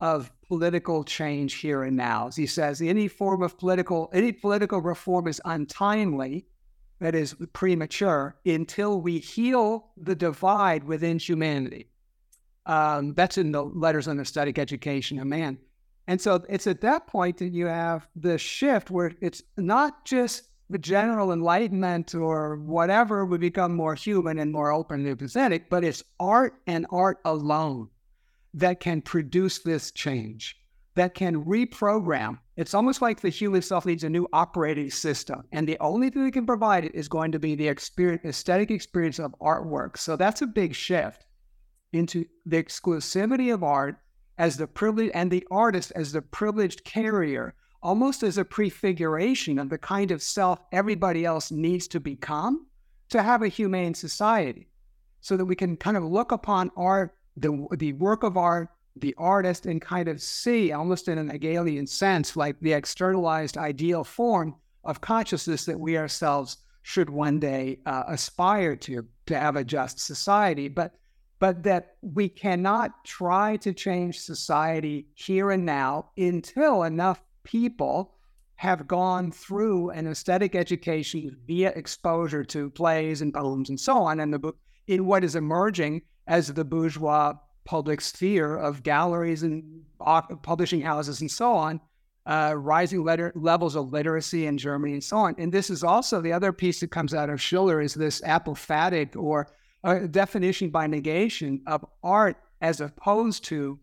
[0.00, 2.28] of political change here and now.
[2.28, 6.46] As he says, any form of political any political reform is untimely
[7.00, 11.88] that is premature until we heal the divide within humanity.
[12.64, 15.58] Um, that's in the letters on aesthetic education of man.
[16.08, 20.44] And so it's at that point that you have the shift where it's not just
[20.68, 25.84] the general enlightenment or whatever we become more human and more open and empathetic, but
[25.84, 27.88] it's art and art alone
[28.54, 30.56] that can produce this change,
[30.94, 32.38] that can reprogram.
[32.56, 35.44] It's almost like the human self needs a new operating system.
[35.52, 38.70] And the only thing that can provide it is going to be the experience, aesthetic
[38.70, 39.98] experience of artwork.
[39.98, 41.26] So that's a big shift
[41.92, 43.96] into the exclusivity of art
[44.38, 49.68] as the privilege and the artist as the privileged carrier, almost as a prefiguration of
[49.68, 52.66] the kind of self everybody else needs to become
[53.10, 54.68] to have a humane society.
[55.20, 58.68] So that we can kind of look upon art, the, the work of art,
[59.00, 64.04] the artist, and kind of see, almost in an Hegelian sense, like the externalized ideal
[64.04, 64.54] form
[64.84, 69.98] of consciousness that we ourselves should one day uh, aspire to, to have a just
[69.98, 70.68] society.
[70.68, 70.94] But
[71.38, 78.14] but that we cannot try to change society here and now until enough people
[78.54, 84.20] have gone through an aesthetic education via exposure to plays and poems and so on,
[84.20, 84.56] and the book
[84.86, 87.34] in what is emerging as the bourgeois
[87.66, 89.82] public sphere of galleries and
[90.42, 91.80] publishing houses and so on,
[92.24, 95.34] uh, rising letter, levels of literacy in Germany and so on.
[95.38, 99.16] And this is also the other piece that comes out of Schiller is this apophatic
[99.16, 99.48] or
[99.84, 103.78] a definition by negation of art as opposed to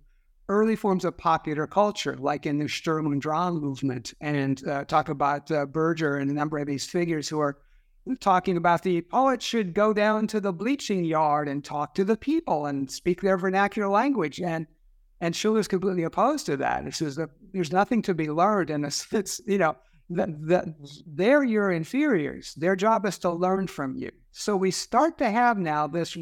[0.50, 5.10] early forms of popular culture, like in the Sturm und Drang movement, and uh, talk
[5.10, 7.58] about uh, Bürger and a number of these figures who are
[8.20, 12.04] talking about the oh, poet should go down to the bleaching yard and talk to
[12.04, 14.42] the people and speak their vernacular language.
[14.42, 14.68] And
[15.22, 16.86] and Schiller's completely opposed to that.
[16.86, 19.78] It says that there's nothing to be learned, and it's, it's you know
[20.10, 20.66] that, that
[21.08, 22.54] they're your inferiors.
[22.56, 24.12] Their job is to learn from you.
[24.32, 26.18] So we start to have now this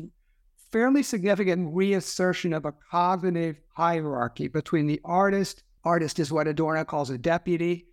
[0.71, 7.09] fairly significant reassertion of a cognitive hierarchy between the artist, artist is what Adorno calls
[7.09, 7.87] a deputy,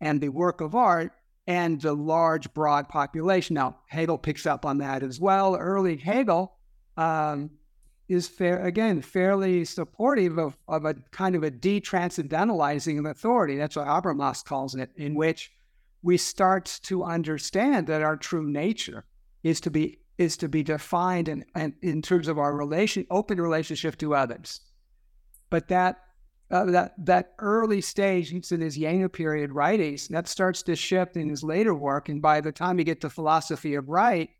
[0.00, 1.12] and the work of art,
[1.46, 3.54] and the large, broad population.
[3.54, 5.56] Now, Hegel picks up on that as well.
[5.56, 6.56] Early Hegel
[6.96, 7.50] um,
[8.08, 13.56] is fair again fairly supportive of, of a kind of a detranscendentalizing of authority.
[13.56, 15.52] That's what Habermas calls it, in which
[16.02, 19.04] we start to understand that our true nature
[19.42, 23.40] is to be is to be defined in, in, in terms of our relation open
[23.40, 24.60] relationship to others.
[25.50, 25.98] But that
[26.50, 31.16] uh, that that early stage, it's in his Jena period writings, that starts to shift
[31.16, 32.08] in his later work.
[32.08, 34.30] And by the time you get to philosophy of right,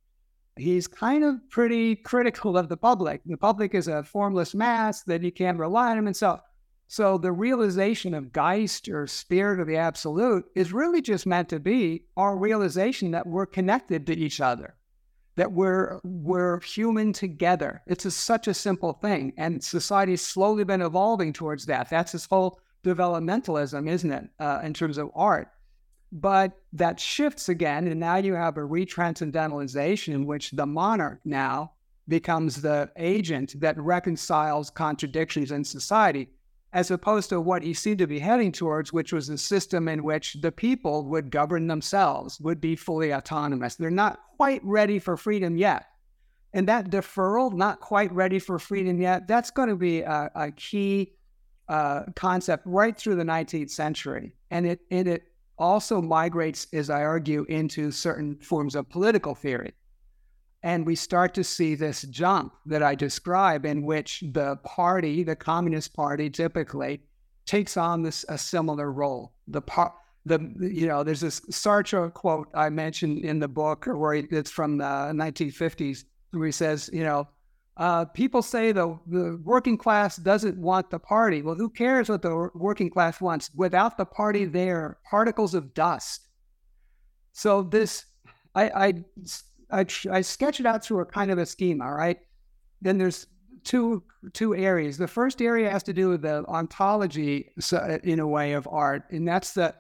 [0.57, 3.23] he's kind of pretty critical of the public.
[3.27, 6.07] The public is a formless mass that you can't rely on him.
[6.07, 6.41] And so,
[6.89, 11.59] so the realization of Geist or spirit of the absolute is really just meant to
[11.59, 14.76] be our realization that we're connected to each other,
[15.37, 17.83] that we're we're human together.
[17.87, 21.89] It's a, such a simple thing, and society's slowly been evolving towards that.
[21.91, 25.49] That's this whole developmentalism, isn't it, uh, in terms of art?
[26.13, 31.73] But that shifts again, and now you have a retranscendentalization in which the monarch now
[32.09, 36.31] becomes the agent that reconciles contradictions in society,
[36.77, 40.05] as opposed to what he seemed to be heading towards, which was a system in
[40.05, 43.77] which the people would govern themselves, would be fully autonomous.
[43.77, 45.87] They're not quite ready for freedom yet.
[46.53, 50.51] And that deferral, not quite ready for freedom yet, that's going to be a, a
[50.51, 51.15] key
[51.67, 54.35] uh, concept right through the 19th century.
[54.51, 55.23] And it, and it
[55.57, 59.73] also migrates, as I argue, into certain forms of political theory.
[60.67, 65.37] And we start to see this jump that I describe, in which the party, the
[65.37, 66.95] Communist Party, typically
[67.45, 69.33] takes on this a similar role.
[69.47, 69.93] The part,
[70.31, 70.39] the
[70.81, 74.93] you know, there's this Sartre quote I mentioned in the book, where it's from the
[75.25, 75.99] 1950s,
[76.33, 77.29] where he says, you know,
[77.77, 81.43] Uh, people say the, the working class doesn't want the party.
[81.43, 83.51] Well, who cares what the working class wants?
[83.55, 86.19] Without the party they are particles of dust.
[87.33, 88.07] So this,
[88.55, 88.89] I, I,
[89.71, 92.19] I, I sketch it out through a kind of a schema, right?
[92.81, 93.27] Then there's
[93.65, 94.03] two
[94.33, 94.97] two areas.
[94.97, 99.05] The first area has to do with the ontology, uh, in a way, of art,
[99.11, 99.75] and that's the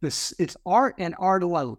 [0.00, 0.32] this.
[0.38, 1.76] It's art and art alone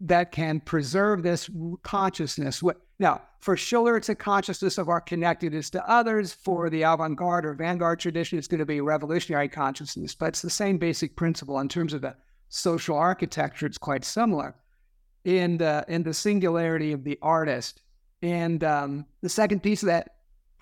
[0.00, 1.48] that can preserve this
[1.82, 2.62] consciousness.
[2.98, 6.32] Now, for Schiller, it's a consciousness of our connectedness to others.
[6.32, 10.42] For the avant garde or vanguard tradition, it's going to be revolutionary consciousness, but it's
[10.42, 12.16] the same basic principle in terms of the
[12.48, 13.66] social architecture.
[13.66, 14.56] It's quite similar
[15.24, 17.80] in the, in the singularity of the artist.
[18.22, 20.14] And um, the second piece of that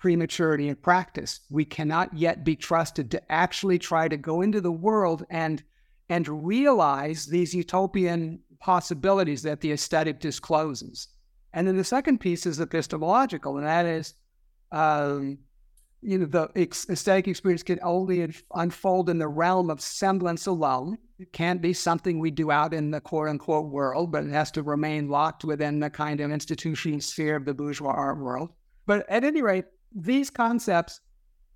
[0.03, 1.39] prematurity in practice.
[1.49, 5.63] We cannot yet be trusted to actually try to go into the world and
[6.09, 11.07] and realize these utopian possibilities that the aesthetic discloses.
[11.53, 14.13] And then the second piece is epistemological, and that is,
[14.73, 15.37] um,
[16.03, 20.97] you know, the ex- aesthetic experience can only unfold in the realm of semblance alone.
[21.19, 24.51] It can't be something we do out in the quote unquote world, but it has
[24.51, 28.49] to remain locked within the kind of institutional sphere of the bourgeois art world.
[28.85, 30.99] But at any rate, these concepts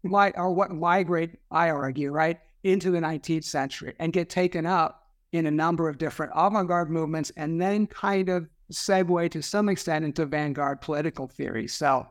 [0.04, 5.04] might are what migrate, I argue, right, into the 19th century and get taken up
[5.34, 10.06] in a number of different avant-garde movements and then kind of segue to some extent
[10.06, 11.68] into vanguard political theory.
[11.68, 12.08] So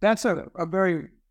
[0.00, 1.08] that's a, a very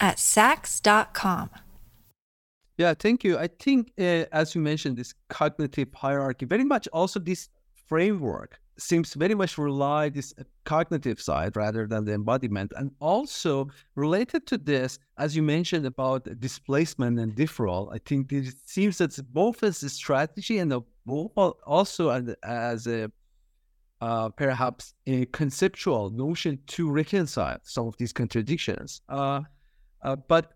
[0.00, 1.50] at Saks.com.
[2.78, 3.36] Yeah, thank you.
[3.36, 7.48] I think, uh, as you mentioned, this cognitive hierarchy, very much also this
[7.86, 13.68] framework seems very much rely this uh, cognitive side rather than the embodiment and also
[13.94, 19.12] related to this as you mentioned about displacement and deferral i think it seems that
[19.32, 20.72] both as a strategy and
[21.66, 23.10] also as a
[24.00, 29.40] uh, perhaps a conceptual notion to reconcile some of these contradictions uh,
[30.02, 30.52] uh, but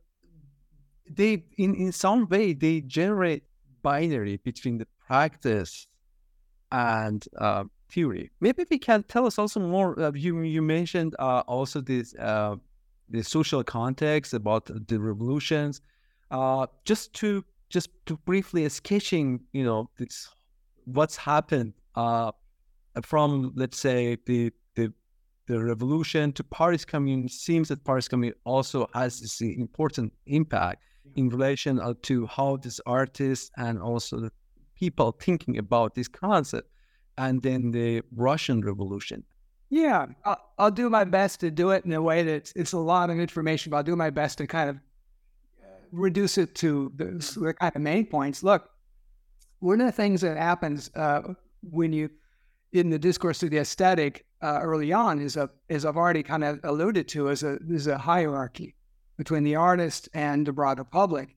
[1.11, 3.45] they in, in some way they generate
[3.83, 5.87] binary between the practice
[6.73, 8.31] and uh, theory.
[8.41, 10.01] Maybe we can tell us also more.
[10.01, 12.57] Uh, you you mentioned uh, also this uh,
[13.09, 15.81] the social context about the revolutions.
[16.85, 20.29] Just to just to briefly sketching, you know, this
[20.85, 21.75] what's happened
[23.03, 24.53] from let's say the
[25.47, 27.29] the revolution to Paris Commune.
[27.29, 30.83] Seems that Paris Commune also has this important impact
[31.17, 34.33] in relation uh, to how this artist and also the
[34.75, 36.69] people thinking about this concept
[37.19, 39.23] and then the Russian Revolution.
[39.71, 42.79] Yeah, I'll, I'll, do my best to do it in a way that it's a
[42.79, 46.93] lot of information, but I'll do my best to kind of uh, reduce it to
[46.97, 47.05] the,
[47.41, 48.43] the kind of main points.
[48.43, 48.69] Look,
[49.61, 51.23] one of the things that happens uh,
[51.63, 52.11] when you,
[52.73, 56.45] in the discourse of the aesthetic uh, early on, is a, as I've already kind
[56.45, 58.75] of alluded to, is a is a hierarchy
[59.17, 61.37] between the artist and the broader public.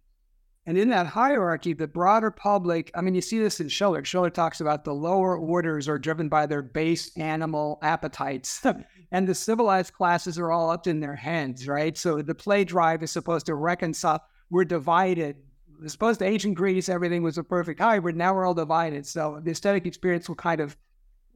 [0.65, 4.03] And in that hierarchy, the broader public, I mean, you see this in Schiller.
[4.03, 8.65] Schiller talks about the lower orders are driven by their base animal appetites.
[9.13, 11.97] and the civilized classes are all up in their heads, right?
[11.97, 14.21] So the play drive is supposed to reconcile.
[14.49, 15.37] We're divided.
[15.85, 18.17] As opposed to ancient Greece, everything was a perfect hybrid.
[18.17, 19.07] Now we're all divided.
[19.07, 20.75] So the aesthetic experience will kind of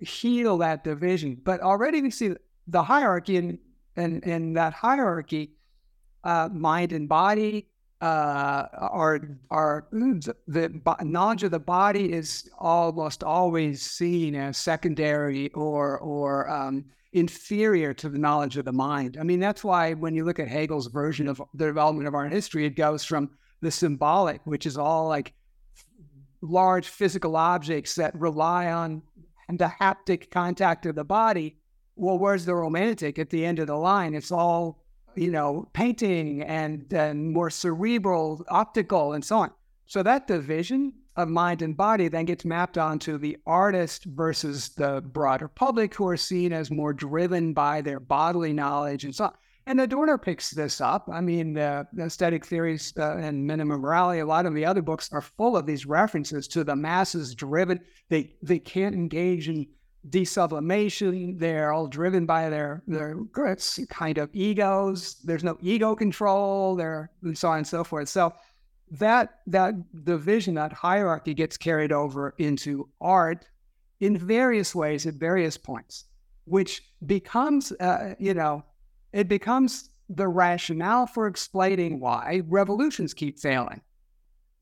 [0.02, 1.39] heal that division.
[1.43, 2.36] But already we see
[2.68, 3.60] the hierarchy, and
[3.95, 5.54] in, in, in, that hierarchy,
[6.24, 7.68] uh, mind and body,
[8.02, 9.22] uh, are
[9.52, 16.84] our the knowledge of the body is almost always seen as secondary or or um,
[17.14, 19.18] inferior to the knowledge of the mind.
[19.20, 22.32] I mean, that's why when you look at Hegel's version of the development of art
[22.32, 23.30] history, it goes from
[23.62, 25.34] the symbolic, which is all like
[26.41, 29.04] large physical objects that rely on
[29.58, 31.58] the haptic contact of the body.
[31.95, 34.14] Well, where's the romantic at the end of the line?
[34.14, 34.82] It's all
[35.16, 39.52] you know, painting and then more cerebral, optical, and so on.
[39.86, 45.02] So that division of mind and body then gets mapped onto the artist versus the
[45.02, 49.34] broader public who are seen as more driven by their bodily knowledge and so on.
[49.68, 51.07] And Adorno picks this up.
[51.12, 55.09] I mean, uh, aesthetic theories uh, and Minima Moralia, a lot of the other books
[55.12, 57.80] are full of these references to the masses driven.
[58.09, 59.68] They they can't engage in
[60.09, 61.38] desublimation.
[61.38, 63.16] They're all driven by their their
[63.89, 65.18] kind of egos.
[65.24, 66.76] There's no ego control.
[66.76, 68.09] There and so on and so forth.
[68.09, 68.34] So
[68.91, 73.45] that that division, that hierarchy, gets carried over into art
[73.99, 76.05] in various ways at various points,
[76.45, 78.64] which becomes, uh, you know,
[79.14, 83.82] it becomes the rationale for explaining why revolutions keep failing.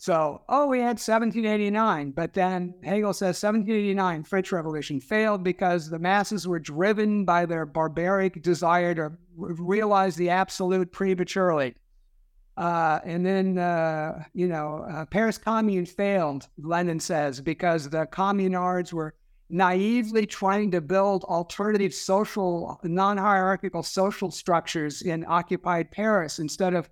[0.01, 5.99] So, oh, we had 1789, but then Hegel says 1789 French Revolution failed because the
[5.99, 11.75] masses were driven by their barbaric desire to realize the absolute prematurely.
[12.55, 18.93] Uh, and then, uh, you know, uh, Paris Commune failed, Lenin says, because the communards
[18.93, 19.15] were
[19.49, 26.89] naively trying to build alternative social, non hierarchical social structures in occupied Paris instead of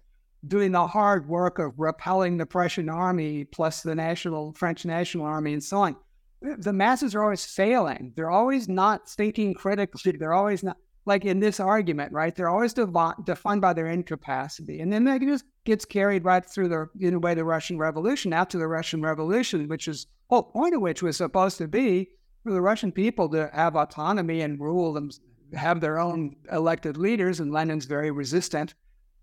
[0.48, 5.54] doing the hard work of repelling the Prussian army plus the national French national army
[5.54, 5.96] and so on.
[6.42, 8.14] The masses are always failing.
[8.16, 10.12] They're always not thinking critically.
[10.14, 12.36] They're always not like in this argument, right?
[12.36, 16.90] They're always defined by their incapacity, and then that just gets carried right through the
[17.00, 20.82] in a way the Russian Revolution, after the Russian Revolution, which is whole point of
[20.82, 22.10] which was supposed to be
[22.48, 25.12] for the Russian people to have autonomy and rule them,
[25.54, 27.42] have their own elected leaders.
[27.42, 28.74] And Lenin's very resistant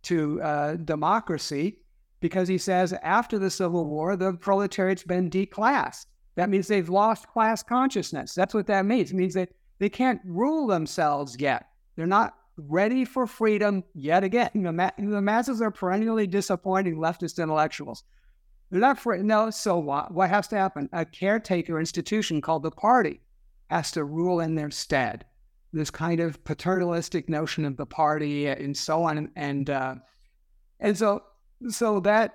[0.03, 1.79] to uh, democracy
[2.21, 6.05] because he says after the Civil War, the proletariat's been declassed.
[6.35, 8.35] That means they've lost class consciousness.
[8.35, 9.11] That's what that means.
[9.11, 9.49] It means that
[9.79, 11.69] they can't rule themselves yet.
[11.97, 14.51] They're not ready for freedom yet again.
[14.55, 18.05] The, ma- the masses are perennially disappointing leftist intellectuals.
[18.81, 19.23] Not free.
[19.23, 20.13] No, so what?
[20.13, 20.89] What has to happen?
[20.93, 23.21] A caretaker institution called the party
[23.71, 25.25] has to rule in their stead
[25.73, 29.97] this kind of paternalistic notion of the party and so on, and uh,
[30.81, 31.23] and so
[31.69, 32.35] so that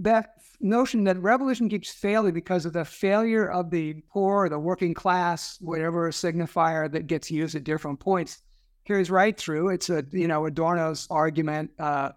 [0.00, 4.94] that notion that revolution keeps failing because of the failure of the poor, the working
[4.94, 8.42] class, whatever signifier that gets used at different points,
[8.84, 9.70] carries right through.
[9.70, 11.70] It's a you know Adorno's argument.
[11.78, 12.10] Uh,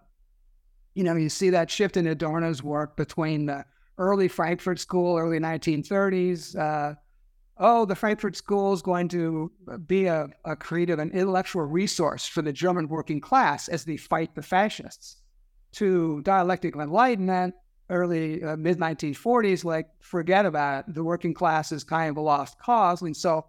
[0.94, 3.66] you know, you see that shift in Adorno's work between the
[3.98, 6.58] early Frankfurt School, early 1930s.
[6.58, 6.96] Uh,
[7.58, 9.52] oh, the Frankfurt School is going to
[9.86, 14.36] be a, a creative and intellectual resource for the German working class as they fight
[14.36, 15.18] the fascists.
[15.74, 17.56] To dialectical enlightenment,
[17.90, 20.96] early uh, mid 1940s, like forget about it.
[20.96, 23.46] The working class is kind of a lost cause, and so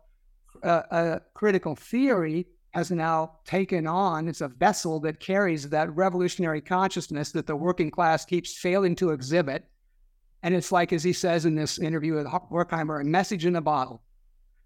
[0.63, 4.29] uh, a critical theory has now taken on.
[4.29, 9.11] It's a vessel that carries that revolutionary consciousness that the working class keeps failing to
[9.11, 9.67] exhibit
[10.43, 13.61] and it's like, as he says in this interview with Horkheimer, a message in a
[13.61, 14.03] bottle.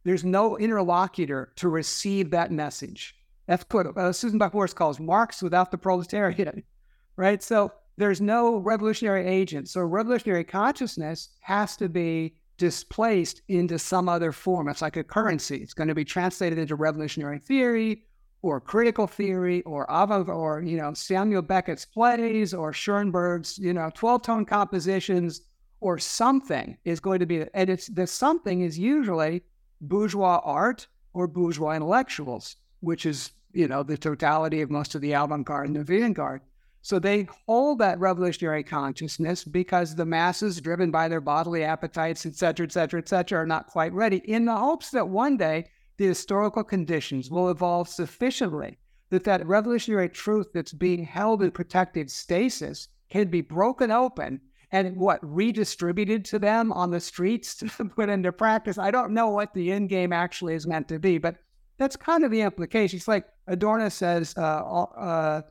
[0.04, 3.14] There's no interlocutor to receive that message.
[3.46, 6.64] That's what uh, Susan Buck-Morss calls Marx without the proletariat,
[7.16, 7.42] right?
[7.42, 9.68] So there's no revolutionary agent.
[9.68, 14.68] So revolutionary consciousness has to be displaced into some other form.
[14.68, 15.56] It's like a currency.
[15.56, 18.04] It's going to be translated into revolutionary theory
[18.42, 23.90] or critical theory or avant or you know Samuel Beckett's plays or Schoenberg's you know
[23.94, 25.42] 12 tone compositions
[25.80, 29.42] or something is going to be, and it's the something is usually
[29.80, 35.12] bourgeois art or bourgeois intellectuals, which is, you know, the totality of most of the
[35.12, 36.40] avant-garde and the avant-garde.
[36.86, 42.36] So they hold that revolutionary consciousness because the masses, driven by their bodily appetites, et
[42.36, 45.64] cetera, et cetera, et cetera, are not quite ready, in the hopes that one day
[45.96, 48.78] the historical conditions will evolve sufficiently
[49.10, 54.96] that that revolutionary truth that's being held in protective stasis can be broken open and
[54.96, 58.78] what redistributed to them on the streets to put into practice.
[58.78, 61.34] I don't know what the end game actually is meant to be, but
[61.78, 62.98] that's kind of the implication.
[62.98, 65.42] It's like Adorno says, uh, uh,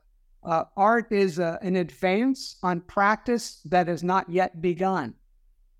[0.45, 5.13] uh, art is uh, an advance on practice that has not yet begun.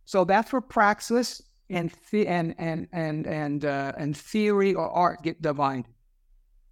[0.05, 5.23] So that's where praxis and the- and and and and uh, and theory or art
[5.23, 5.85] get divided.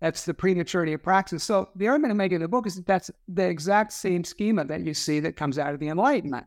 [0.02, 1.44] That's the prematurity of praxis.
[1.44, 4.66] So the argument I'm making in the book is that that's the exact same schema
[4.66, 6.46] that you see that comes out of the Enlightenment.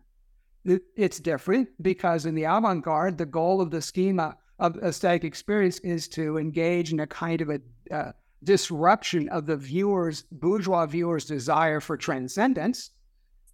[0.97, 5.79] It's different because in the avant garde, the goal of the schema of aesthetic experience
[5.79, 11.25] is to engage in a kind of a uh, disruption of the viewer's, bourgeois viewer's
[11.25, 12.91] desire for transcendence.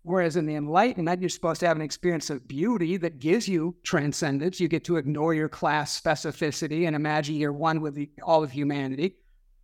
[0.05, 3.77] Whereas in the Enlightenment, you're supposed to have an experience of beauty that gives you
[3.85, 4.59] transcendence.
[4.59, 8.51] You get to ignore your class specificity and imagine you're one with the, all of
[8.51, 9.17] humanity.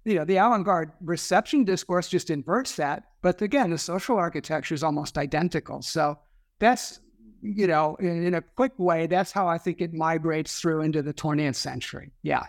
[0.04, 3.04] You know, the avant garde reception discourse just inverts that.
[3.20, 5.82] But again, the social architecture is almost identical.
[5.82, 6.18] So
[6.60, 7.00] that's
[7.42, 11.02] you know, in, in, a quick way, that's how I think it migrates through into
[11.02, 12.10] the 20th century.
[12.22, 12.44] Yeah.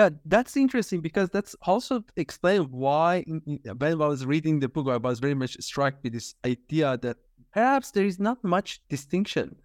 [0.00, 4.96] Yeah, that's interesting because that's also explain why when I was reading the book, I
[4.96, 7.18] was very much struck with this idea that
[7.52, 9.56] perhaps there is not much distinction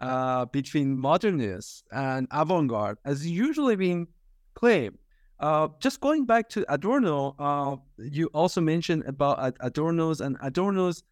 [0.00, 4.06] uh, between modernists and avant-garde, as usually being
[4.54, 4.96] claimed.
[5.38, 11.02] Uh, just going back to Adorno, uh, you also mentioned about Adorno's and Adorno's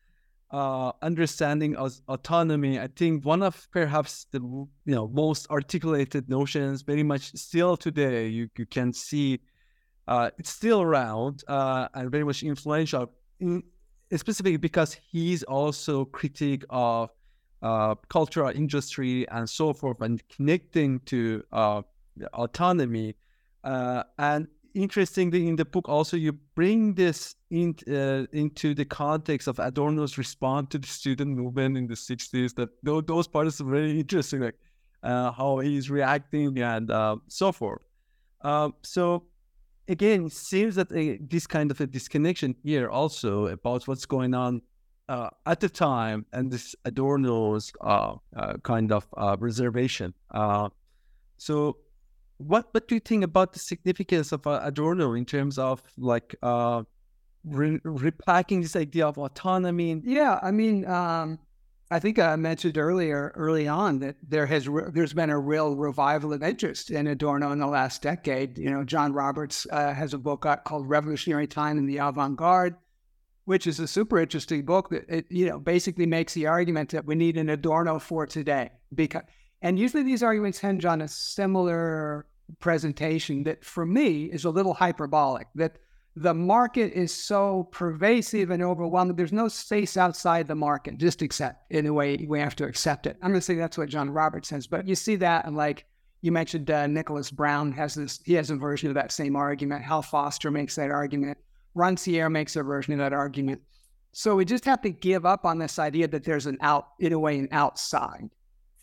[0.53, 2.79] uh, understanding of autonomy.
[2.79, 8.29] I think one of perhaps the you know most articulated notions, very much still today,
[8.29, 9.41] you you can see
[10.07, 13.63] uh, it's still around uh, and very much influential, in,
[14.15, 17.11] specifically because he's also critic of
[17.63, 21.83] uh, cultural industry and so forth, and connecting to uh,
[22.35, 23.15] autonomy.
[23.65, 29.49] Uh, and interestingly, in the book, also you bring this in, uh, into the context
[29.49, 32.55] of Adorno's response to the student movement in the '60s.
[32.55, 34.59] That those, parts are very interesting, like
[35.03, 36.91] how he's reacting and
[37.29, 37.83] so forth.
[38.83, 39.25] so
[39.89, 44.35] again, it seems that uh, this kind of a disconnection here also about what's going
[44.35, 44.63] on
[45.09, 50.15] uh, at the time and this Adorno's uh, uh kind of uh, reservation.
[50.31, 50.69] Uh,
[51.37, 51.77] so,
[52.47, 56.35] what what do you think about the significance of Adorno in terms of like
[57.45, 60.01] re- repacking this idea of autonomy?
[60.05, 60.87] Yeah, I mean.
[60.87, 61.39] Um
[61.93, 65.77] I think I mentioned earlier, early on, that there has re- there's been a real
[65.77, 68.57] revival of interest in Adorno in the last decade.
[68.57, 72.77] You know, John Roberts uh, has a book called "Revolutionary Time in the Avant-Garde,"
[73.45, 77.05] which is a super interesting book that it, you know basically makes the argument that
[77.05, 78.71] we need an Adorno for today.
[78.95, 79.25] Because
[79.61, 82.25] and usually these arguments hinge on a similar
[82.61, 85.49] presentation that, for me, is a little hyperbolic.
[85.55, 85.79] That
[86.15, 89.17] the market is so pervasive and overwhelming.
[89.17, 90.99] There's no space outside the market.
[90.99, 91.65] Just accept.
[91.71, 93.17] In a way, we have to accept it.
[93.23, 95.87] I'm going to say that's what John Roberts says, but you see that, and like
[96.21, 98.21] you mentioned, uh, Nicholas Brown has this.
[98.25, 99.85] He has a version of that same argument.
[99.85, 101.39] Hal Foster makes that argument.
[101.75, 103.61] Rancière makes a version of that argument.
[104.13, 107.15] So we just have to give up on this idea that there's an out, in
[107.15, 108.29] a way, an outside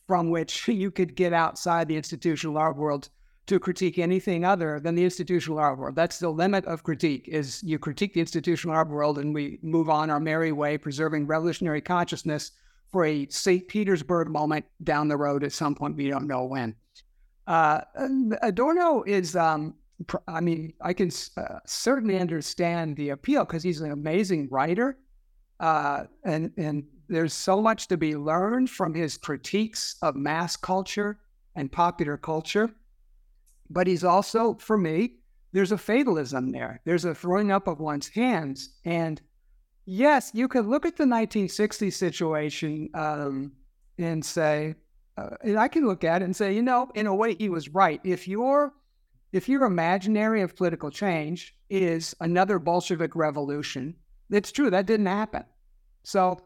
[0.08, 3.10] from which you could get outside the institutional art world
[3.50, 5.96] to critique anything other than the institutional art world.
[5.96, 9.90] That's the limit of critique is you critique the institutional art world and we move
[9.90, 12.52] on our merry way, preserving revolutionary consciousness
[12.92, 13.68] for a St.
[13.68, 15.96] Petersburg moment down the road at some point.
[15.96, 16.76] We don't know when.
[17.48, 17.82] Uh,
[18.44, 19.74] Adorno is, um,
[20.28, 24.98] I mean, I can uh, certainly understand the appeal because he's an amazing writer.
[25.60, 31.20] Uh, and, and there's so much to be learned from his critiques of mass culture
[31.56, 32.70] and popular culture
[33.70, 35.16] but he's also, for me,
[35.52, 36.82] there's a fatalism there.
[36.86, 38.70] There's a throwing up of one's hands.
[38.86, 39.22] And
[39.86, 43.54] yes, you could look at the 1960s situation um,
[43.98, 44.76] and say,
[45.18, 47.50] uh, and I can look at it and say, you know, in a way, he
[47.50, 48.00] was right.
[48.04, 48.74] If your
[49.32, 53.96] if your imaginary of political change is another Bolshevik revolution,
[54.32, 55.44] it's true that didn't happen.
[56.02, 56.40] So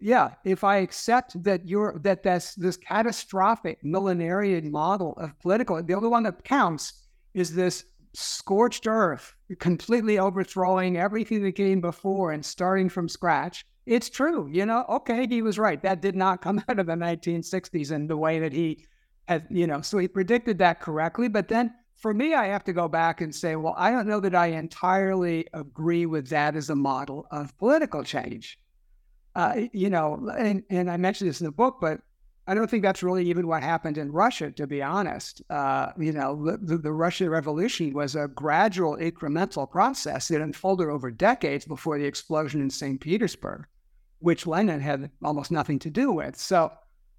[0.00, 5.94] yeah, if I accept that you're that that's this catastrophic millenarian model of political, the
[5.94, 7.84] only one that counts is this
[8.14, 13.64] scorched earth, completely overthrowing everything that came before and starting from scratch.
[13.86, 14.84] It's true, you know.
[14.88, 15.80] Okay, he was right.
[15.82, 18.86] That did not come out of the 1960s in the way that he
[19.28, 19.82] had, you know.
[19.82, 21.28] So he predicted that correctly.
[21.28, 24.20] But then, for me, I have to go back and say, well, I don't know
[24.20, 28.58] that I entirely agree with that as a model of political change
[29.34, 32.00] uh, you know, and, and I mentioned this in the book, but
[32.46, 35.40] I don't think that's really even what happened in Russia, to be honest.
[35.50, 41.12] Uh, you know, the, the, Russian Revolution was a gradual, incremental process that unfolded over
[41.12, 43.00] decades before the explosion in St.
[43.00, 43.66] Petersburg,
[44.18, 46.36] which Lenin had almost nothing to do with.
[46.36, 46.72] So,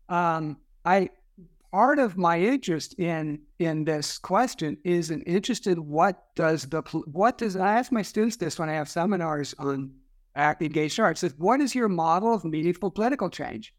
[0.09, 1.11] um, I
[1.71, 6.81] part of my interest in in this question is an interest in what does the
[7.05, 9.91] what does I ask my students this when I have seminars on
[10.35, 13.73] engaged arts is what is your model of meaningful political change?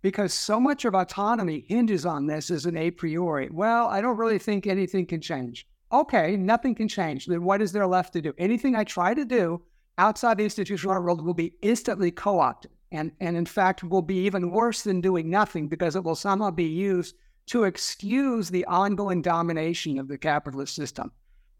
[0.00, 3.48] Because so much of autonomy hinges on this as an a priori.
[3.50, 5.66] Well, I don't really think anything can change.
[5.92, 7.26] Okay, nothing can change.
[7.26, 8.32] Then what is there left to do?
[8.38, 9.62] Anything I try to do
[9.98, 12.72] outside the institutional world will be instantly co opted.
[12.90, 16.50] And, and in fact, will be even worse than doing nothing because it will somehow
[16.50, 17.16] be used
[17.46, 21.12] to excuse the ongoing domination of the capitalist system.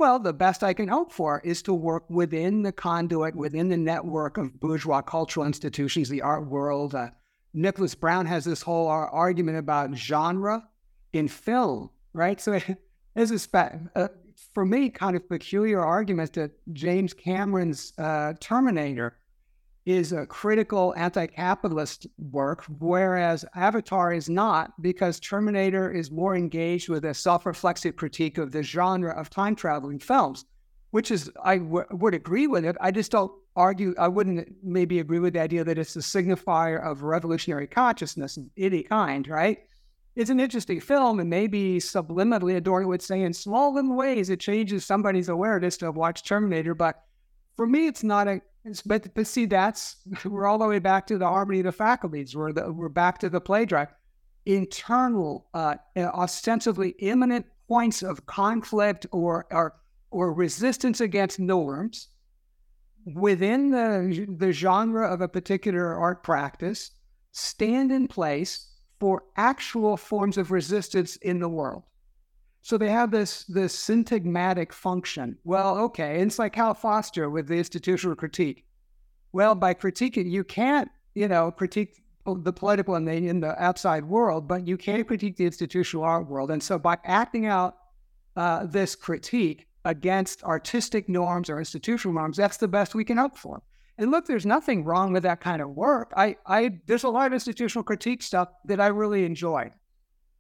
[0.03, 3.77] Well, the best I can hope for is to work within the conduit, within the
[3.77, 6.97] network of bourgeois cultural institutions, the art world.
[6.97, 7.11] Uh,
[7.55, 10.69] Nicholas Brown has this whole argument about genre
[11.13, 12.41] in film, right?
[12.41, 12.59] So
[13.15, 14.09] there's a spe- uh,
[14.53, 19.19] for me, kind of peculiar argument that James Cameron's uh, Terminator
[19.85, 27.05] is a critical anti-capitalist work, whereas Avatar is not, because Terminator is more engaged with
[27.05, 30.45] a self-reflexive critique of the genre of time traveling films,
[30.91, 32.77] which is I w- would agree with it.
[32.81, 33.95] I just don't argue.
[33.99, 38.45] I wouldn't maybe agree with the idea that it's a signifier of revolutionary consciousness of
[38.57, 39.59] any kind, right?
[40.15, 44.41] it's an interesting film, and maybe subliminally, Adorno would say in small little ways it
[44.41, 46.75] changes somebody's awareness to have watched Terminator.
[46.75, 47.03] But
[47.57, 48.41] for me, it's not a.
[48.87, 52.37] But, but see, that's we're all the way back to the harmony of the faculties.
[52.37, 53.89] We're the, we're back to the play drive.
[54.47, 59.75] Internal, uh, ostensibly imminent points of conflict or or
[60.11, 62.09] or resistance against norms
[63.15, 66.91] within the the genre of a particular art practice
[67.33, 68.69] stand in place
[69.01, 71.83] for actual forms of resistance in the world.
[72.63, 75.37] So they have this this syntagmatic function.
[75.45, 78.65] Well, okay, it's like Hal Foster with the institutional critique.
[79.33, 84.05] Well, by critiquing, you can't, you know, critique the political and the in the outside
[84.05, 86.53] world, but you can critique the institutional art world.
[86.53, 87.77] And so by acting out
[88.37, 93.37] uh, this critique against artistic norms or institutional norms, that's the best we can hope
[93.37, 93.61] for.
[93.99, 96.13] And look, there's nothing wrong with that kind of work.
[96.17, 99.71] I, I, there's a lot of institutional critique stuff that I really enjoy.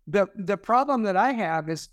[0.06, 1.88] The, the problem that I have is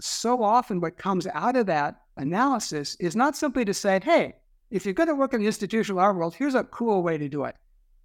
[0.00, 4.34] so often what comes out of that analysis is not simply to say, hey,
[4.70, 7.28] if you're going to work in the institutional art world, here's a cool way to
[7.28, 7.56] do it.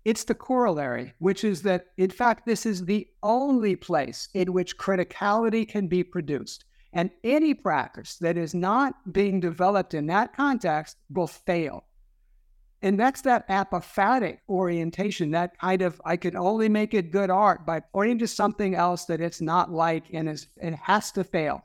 [0.06, 4.78] It's the corollary, which is that, in fact, this is the only place in which
[4.78, 6.66] criticality can be produced.
[6.94, 11.84] And any practice that is not being developed in that context will fail.
[12.82, 17.66] And that's that apophatic orientation, that kind of, I can only make it good art
[17.66, 21.64] by pointing to something else that it's not like and is, it has to fail.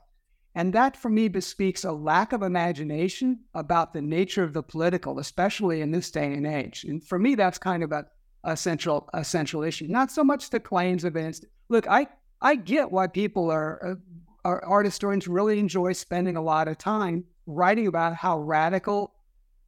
[0.55, 5.19] And that for me bespeaks a lack of imagination about the nature of the political,
[5.19, 6.83] especially in this day and age.
[6.83, 8.05] And for me, that's kind of a,
[8.43, 9.87] a central, a central issue.
[9.87, 11.17] Not so much the claims of.
[11.69, 12.07] Look, I,
[12.41, 13.95] I get why people are, uh,
[14.45, 19.13] are art historians really enjoy spending a lot of time writing about how radical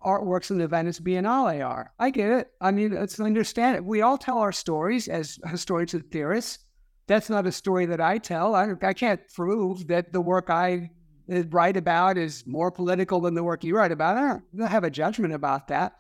[0.04, 1.92] artworks in the Venice Biennale are.
[1.98, 2.52] I get it.
[2.62, 3.84] I mean, it's understand it.
[3.84, 6.60] We all tell our stories as historians and theorists.
[7.08, 8.56] That's not a story that I tell.
[8.56, 10.90] I, I can't prove that the work I
[11.32, 14.18] uh, write about is more political than the work you write about.
[14.18, 15.94] I don't have a judgment about that.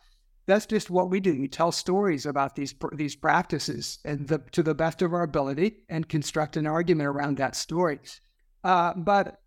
[0.47, 1.39] That's just what we do.
[1.39, 5.77] We tell stories about these these practices and the, to the best of our ability
[5.89, 7.99] and construct an argument around that story.
[8.63, 9.39] Uh, but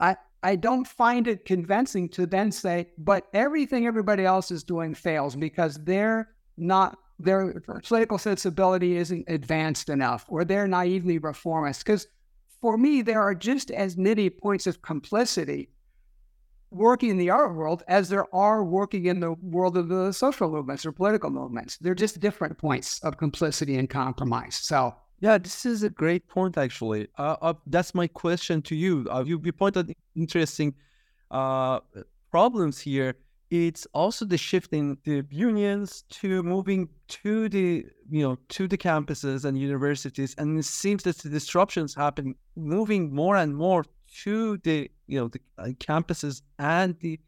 [0.00, 4.94] I, I don't find it convincing to then say, but everything everybody else is doing
[4.94, 11.84] fails because they're not, their political sensibility isn't advanced enough or they're naively reformist.
[11.84, 12.06] Because
[12.60, 15.68] for me, there are just as many points of complicity
[16.70, 20.50] working in the art world as there are working in the world of the social
[20.50, 21.76] movements or political movements.
[21.78, 24.56] They're just different points of complicity and compromise.
[24.56, 27.08] So yeah, this is a great point, actually.
[27.16, 29.06] Uh, uh, that's my question to you.
[29.08, 30.74] Uh, you, you pointed interesting
[31.30, 31.78] uh,
[32.30, 33.14] problems here.
[33.52, 38.78] It's also the shift in the unions to moving to the you know to the
[38.78, 43.84] campuses and universities, and it seems that the disruptions happen moving more and more
[44.22, 47.20] to the you know the uh, campuses and the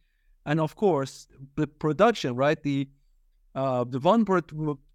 [0.47, 2.62] and of course the production, right?
[2.62, 2.89] The
[3.55, 4.25] uh, the one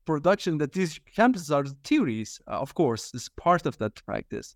[0.05, 4.55] production that these campuses are the theories, uh, of course, is part of that practice.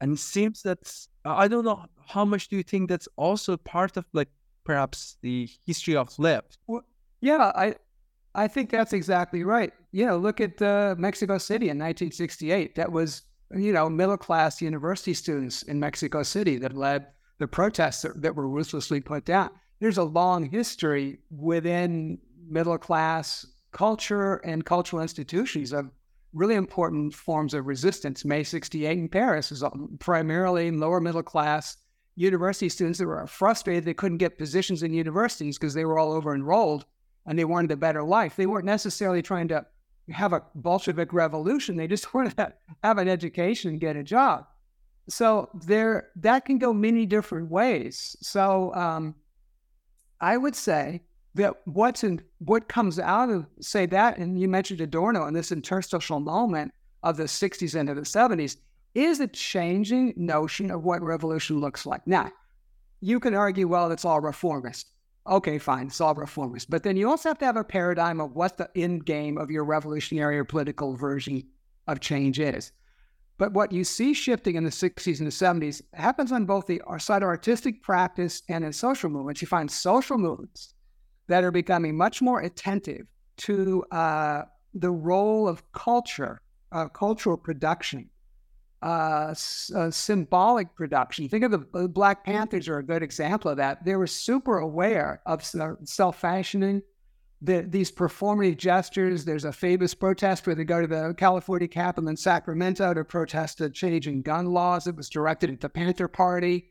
[0.00, 0.82] And it seems that
[1.24, 4.28] I don't know how much do you think that's also part of like
[4.64, 6.58] perhaps the history of left?
[6.66, 6.82] Well,
[7.20, 7.76] yeah, I
[8.34, 9.72] I think that's exactly right.
[9.92, 12.74] You know, look at uh, Mexico City in 1968.
[12.76, 13.22] That was
[13.54, 17.06] you know middle class university students in Mexico City that led
[17.38, 19.50] the protests that, that were ruthlessly put down.
[19.80, 25.90] There's a long history within middle class culture and cultural institutions of
[26.32, 28.24] really important forms of resistance.
[28.24, 29.64] May 68 in Paris is
[29.98, 31.76] primarily lower middle class
[32.14, 36.12] university students that were frustrated they couldn't get positions in universities because they were all
[36.12, 36.84] over enrolled
[37.26, 38.36] and they wanted a better life.
[38.36, 39.64] They weren't necessarily trying to
[40.10, 41.76] have a Bolshevik revolution.
[41.76, 42.52] They just wanted to
[42.82, 44.46] have an education and get a job.
[45.08, 48.16] So there, that can go many different ways.
[48.20, 49.14] So um,
[50.20, 51.02] I would say
[51.34, 55.50] that what's in what comes out of say that, and you mentioned Adorno and this
[55.50, 58.58] interstitial moment of the 60s into the 70s
[58.94, 62.06] is a changing notion of what revolution looks like.
[62.06, 62.30] Now,
[63.00, 64.88] you can argue, well, it's all reformist.
[65.26, 66.68] Okay, fine, it's all reformist.
[66.68, 69.50] But then you also have to have a paradigm of what the end game of
[69.50, 71.42] your revolutionary or political version
[71.86, 72.72] of change is.
[73.38, 75.30] But what you see shifting in the 60s and the
[75.70, 79.42] 70s happens on both the side of artistic practice and in social movements.
[79.42, 80.74] You find social movements
[81.28, 83.06] that are becoming much more attentive
[83.38, 84.42] to uh,
[84.74, 86.40] the role of culture,
[86.72, 88.10] uh, cultural production,
[88.82, 89.34] uh,
[89.76, 91.28] uh, symbolic production.
[91.28, 93.84] Think of the Black Panthers are a good example of that.
[93.84, 96.82] They were super aware of self fashioning.
[97.42, 99.24] the, these performative gestures.
[99.24, 103.60] There's a famous protest where they go to the California Capitol in Sacramento to protest
[103.60, 104.86] a change in gun laws.
[104.86, 106.70] It was directed at the Panther Party.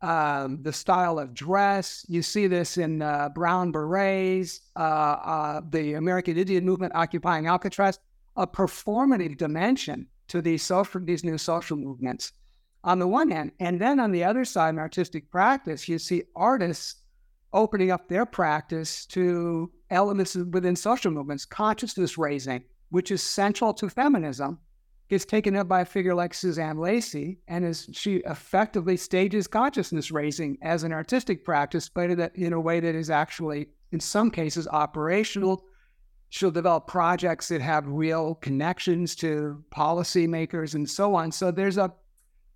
[0.00, 5.94] Um, the style of dress, you see this in uh, brown berets, uh, uh, the
[5.94, 7.98] American Indian movement occupying Alcatraz,
[8.36, 12.32] a performative dimension to these social, these new social movements.
[12.84, 16.22] On the one hand, and then on the other side, in artistic practice, you see
[16.36, 17.02] artists
[17.52, 23.88] opening up their practice to elements within social movements, consciousness raising, which is central to
[23.88, 24.58] feminism,
[25.08, 30.10] gets taken up by a figure like Suzanne Lacy, and is she effectively stages consciousness
[30.10, 34.68] raising as an artistic practice, but in a way that is actually, in some cases,
[34.68, 35.64] operational.
[36.30, 41.32] She'll develop projects that have real connections to policymakers and so on.
[41.32, 41.92] So there's a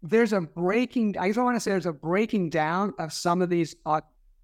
[0.02, 1.16] there's a breaking.
[1.18, 3.76] I don't want to say there's a breaking down of some of these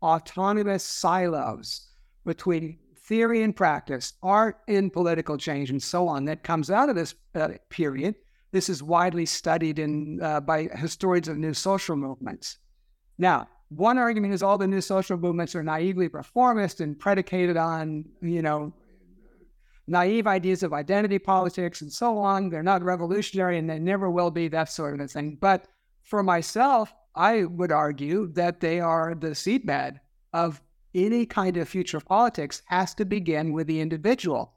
[0.03, 1.89] autonomous silos
[2.25, 6.95] between theory and practice, art and political change, and so on that comes out of
[6.95, 8.15] this uh, period.
[8.53, 12.59] This is widely studied in uh, by historians of new social movements.
[13.19, 18.05] Now, one argument is all the new social movements are naively reformist and predicated on,
[18.23, 18.73] you know,
[19.89, 22.51] naive ideas of identity politics and so on.
[22.51, 25.39] They're not revolutionary and they never will be, that sort of thing.
[25.41, 25.67] But
[26.03, 29.99] for myself, I would argue that they are the seedbed
[30.33, 30.61] of
[30.95, 34.55] any kind of future politics has to begin with the individual,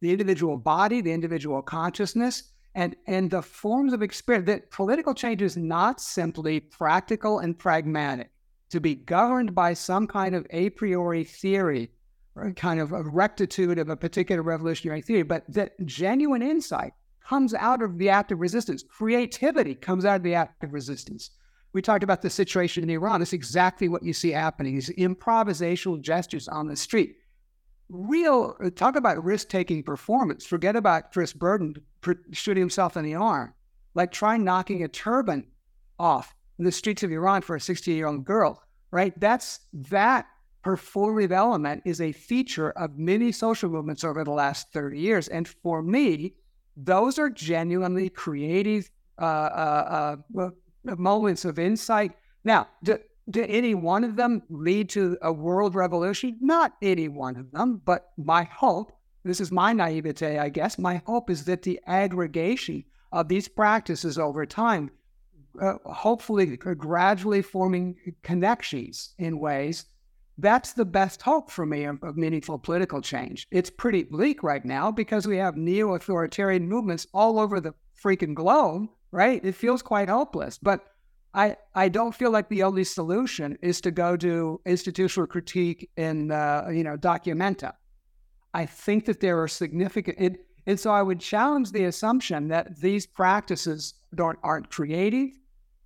[0.00, 4.46] the individual body, the individual consciousness, and, and the forms of experience.
[4.46, 8.30] That political change is not simply practical and pragmatic,
[8.70, 11.97] to be governed by some kind of a priori theory or
[12.56, 16.92] kind of a rectitude of a particular revolutionary theory, but that genuine insight
[17.28, 18.82] comes out of the act of resistance.
[18.82, 21.30] Creativity comes out of the act of resistance.
[21.72, 23.20] We talked about the situation in Iran.
[23.20, 24.74] That's exactly what you see happening.
[24.74, 27.16] These improvisational gestures on the street.
[27.90, 30.46] Real, talk about risk taking performance.
[30.46, 31.74] Forget about Chris Burden
[32.32, 33.54] shooting himself in the arm.
[33.94, 35.46] Like try knocking a turban
[35.98, 39.18] off in the streets of Iran for a 16 year old girl, right?
[39.20, 40.26] That's that
[40.68, 45.28] performative element is a feature of many social movements over the last 30 years.
[45.28, 46.34] And for me,
[46.76, 50.50] those are genuinely creative uh, uh, uh,
[50.84, 52.12] moments of insight.
[52.44, 52.98] Now, do,
[53.30, 56.36] do any one of them lead to a world revolution?
[56.42, 58.92] Not any one of them, but my hope,
[59.24, 64.18] this is my naivete, I guess, my hope is that the aggregation of these practices
[64.18, 64.90] over time,
[65.60, 69.86] uh, hopefully gradually forming connections in ways,
[70.38, 73.46] that's the best hope for me of, meaningful political change.
[73.50, 78.34] It's pretty bleak right now because we have neo authoritarian movements all over the freaking
[78.34, 79.44] globe right?
[79.44, 80.58] It feels quite hopeless.
[80.58, 80.84] But
[81.34, 86.32] I, I don't feel like the only solution is to go to institutional critique and
[86.32, 87.74] uh, you know documenta.
[88.54, 92.80] I think that there are significant, it, and so I would challenge the assumption that
[92.80, 95.30] these practices don't aren't creative,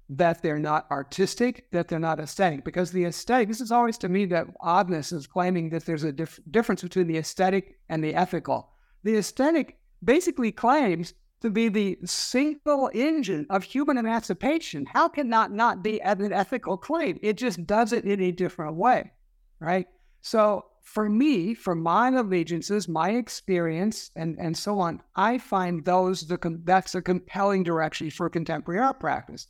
[0.08, 2.64] that they're not artistic, that they're not aesthetic.
[2.64, 6.12] Because the aesthetic, this is always to me that oddness is claiming that there's a
[6.12, 8.70] dif- difference between the aesthetic and the ethical.
[9.04, 14.86] The aesthetic basically claims to be the single engine of human emancipation.
[14.86, 17.18] How can that not be an ethical claim?
[17.20, 19.12] It just does it in a different way,
[19.60, 19.86] right?
[20.20, 26.26] So for me, for my allegiances, my experience, and, and so on, I find those
[26.26, 29.46] the that's a compelling direction for contemporary art practice.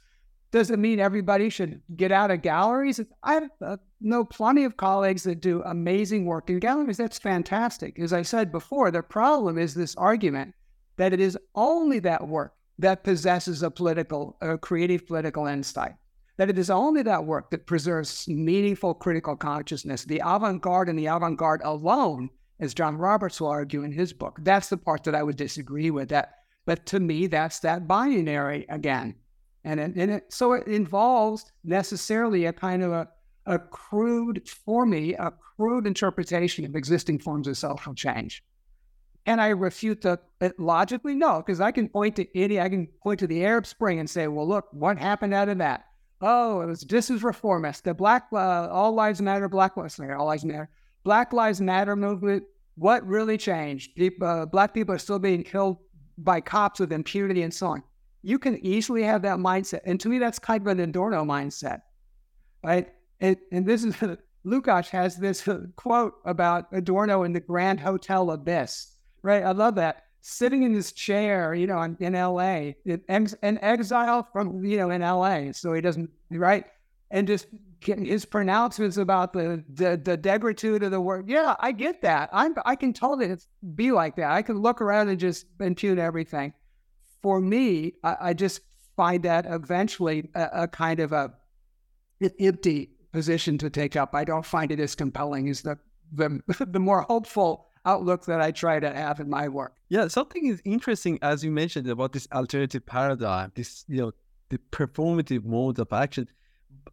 [0.53, 3.01] Does it mean everybody should get out of galleries?
[3.23, 6.99] I uh, know plenty of colleagues that do amazing work in galleries.
[6.99, 7.99] That's fantastic.
[7.99, 10.55] As I said before, the problem is this argument
[10.99, 15.95] that it is only that work that possesses a political, a creative political insight.
[16.37, 20.05] That it is only that work that preserves meaningful critical consciousness.
[20.05, 22.29] The avant garde and the avant garde alone,
[22.61, 25.91] as John Roberts will argue in his book, that's the part that I would disagree
[25.91, 26.11] with.
[26.11, 26.35] That,
[26.67, 29.15] but to me, that's that binary again,
[29.65, 33.09] and it, and it, so it involves necessarily a kind of a,
[33.47, 38.43] a crude, for me, a crude interpretation of existing forms of social change.
[39.25, 40.21] And I refute that
[40.59, 44.01] logically no, because I can point to any, I can point to the Arab Spring
[44.01, 45.85] and say, well, look, what happened out of that?
[46.21, 47.85] Oh, it was this is reformist.
[47.85, 50.69] The Black uh, All Lives Matter, Black Lives Matter, All Lives Matter,
[51.05, 52.45] Black Lives Matter movement.
[52.77, 53.95] What really changed?
[53.95, 55.79] People, uh, black people are still being killed
[56.19, 57.83] by cops with impunity and so on.
[58.23, 61.83] You can easily have that mindset, and to me, that's kind of an Adorno mindset,
[62.63, 62.89] right?
[63.21, 63.97] And, and this is
[64.47, 68.93] Lukács has this uh, quote about Adorno in the Grand Hotel Abyss
[69.23, 69.43] right?
[69.43, 70.05] I love that.
[70.21, 75.01] Sitting in his chair, you know, in, in LA, in, exile from, you know, in
[75.01, 75.53] LA.
[75.53, 76.65] So he doesn't, right?
[77.11, 77.47] And just
[77.81, 81.29] his pronouncements about the the, the degritude of the word.
[81.29, 82.31] Yeah, I get that.
[82.33, 83.37] I'm I can totally
[83.75, 84.31] be like that.
[84.31, 86.55] I can look around and just impugn everything.
[87.23, 88.61] For me, I, I just
[88.97, 91.33] find that eventually a, a kind of a
[92.41, 94.15] empty position to take up.
[94.15, 95.79] I don't find it as compelling as the
[96.15, 99.77] the, the more hopeful outlook that I try to have in my work.
[99.89, 104.13] Yeah, something is interesting as you mentioned about this alternative paradigm, this you know
[104.51, 106.29] the performative mode of action.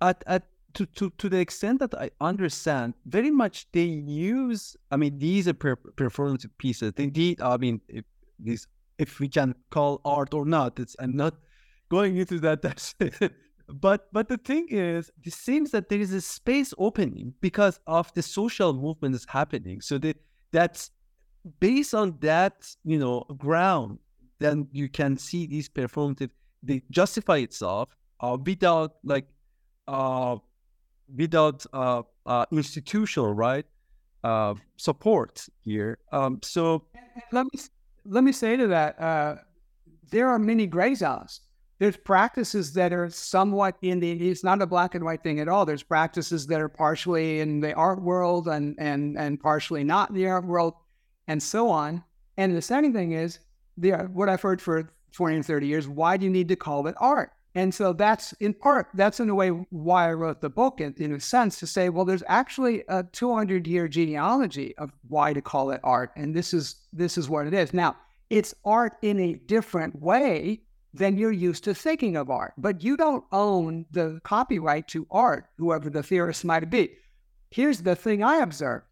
[0.01, 4.77] At at uh, to, to, to the extent that I understand, very much they use.
[4.91, 6.93] I mean, these are per- performative pieces.
[6.97, 7.81] Indeed, I mean,
[8.37, 8.67] these
[8.99, 11.35] if we can call art or not, it's I'm not
[11.89, 12.61] going into that.
[12.67, 12.93] That's
[13.67, 18.13] but but the thing is, it seems that there is a space opening because of
[18.13, 19.81] the social movement that's happening.
[19.81, 20.15] So the
[20.51, 20.91] that's
[21.59, 23.99] based on that, you know, ground,
[24.39, 26.31] then you can see these performative
[26.61, 29.27] they justify itself uh, without like
[29.87, 30.37] uh,
[31.15, 33.65] without uh, uh, institutional right
[34.23, 35.99] uh, support here.
[36.11, 36.85] Um, so
[37.31, 37.59] let me
[38.05, 39.35] let me say to that, uh,
[40.09, 41.41] there are many gray zones.
[41.79, 44.11] There's practices that are somewhat in the.
[44.29, 45.65] It's not a black and white thing at all.
[45.65, 50.15] There's practices that are partially in the art world and and and partially not in
[50.15, 50.73] the art world,
[51.27, 52.03] and so on.
[52.35, 53.39] And the second thing is,
[53.77, 55.87] the what I've heard for 20 and 30 years.
[55.87, 57.31] Why do you need to call it art?
[57.55, 60.93] And so that's in part, that's in a way why I wrote the book, in,
[60.97, 65.41] in a sense, to say, well, there's actually a 200 year genealogy of why to
[65.41, 66.11] call it art.
[66.15, 67.73] And this is this is what it is.
[67.73, 67.97] Now,
[68.29, 70.61] it's art in a different way
[70.93, 72.53] than you're used to thinking of art.
[72.57, 76.91] But you don't own the copyright to art, whoever the theorist might be.
[77.51, 78.83] Here's the thing I observe.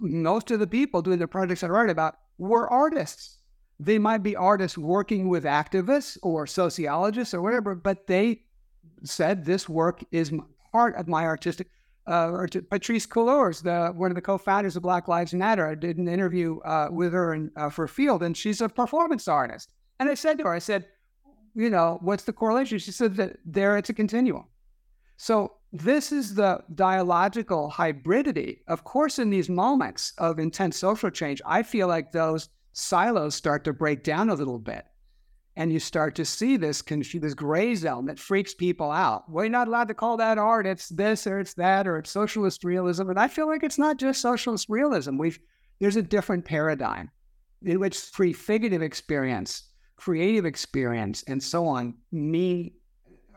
[0.00, 3.38] Most of the people doing the projects I write about were artists.
[3.78, 8.42] They might be artists working with activists or sociologists or whatever, but they
[9.04, 10.32] said this work is
[10.72, 11.68] part of my artistic.
[12.06, 16.08] Uh, Patrisse Cullors, the one of the co-founders of Black Lives Matter, I did an
[16.08, 19.72] interview uh, with her in, uh, for Field, and she's a performance artist.
[19.98, 20.86] And I said to her, I said,
[21.54, 22.78] you know, what's the correlation?
[22.78, 24.44] She said that there it's a continuum.
[25.16, 28.58] So this is the dialogical hybridity.
[28.68, 33.64] Of course, in these moments of intense social change, I feel like those silos start
[33.64, 34.84] to break down a little bit.
[35.58, 39.24] And you start to see this this gray zone that freaks people out.
[39.32, 40.66] You're not allowed to call that art.
[40.66, 43.08] It's this or it's that or it's socialist realism.
[43.08, 45.16] And I feel like it's not just socialist realism.
[45.16, 45.38] We've
[45.80, 47.10] there's a different paradigm
[47.62, 52.72] in which prefigurative experience, creative experience, and so on mean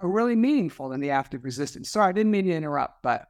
[0.02, 1.90] are really meaningful in the active resistance.
[1.90, 3.28] Sorry, I didn't mean to interrupt, but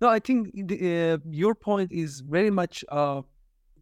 [0.00, 3.22] no, I think uh, your point is very much uh,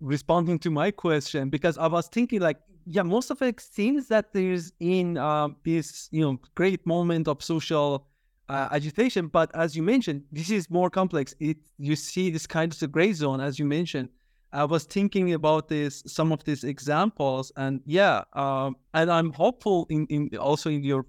[0.00, 4.32] responding to my question because I was thinking like, yeah, most of it seems that
[4.32, 8.06] there's in uh, this you know great moment of social
[8.48, 11.34] uh, agitation, but as you mentioned, this is more complex.
[11.38, 14.08] It you see this kind of the gray zone, as you mentioned.
[14.52, 19.86] I was thinking about this, some of these examples, and yeah, um, and I'm hopeful
[19.90, 21.06] in, in also in your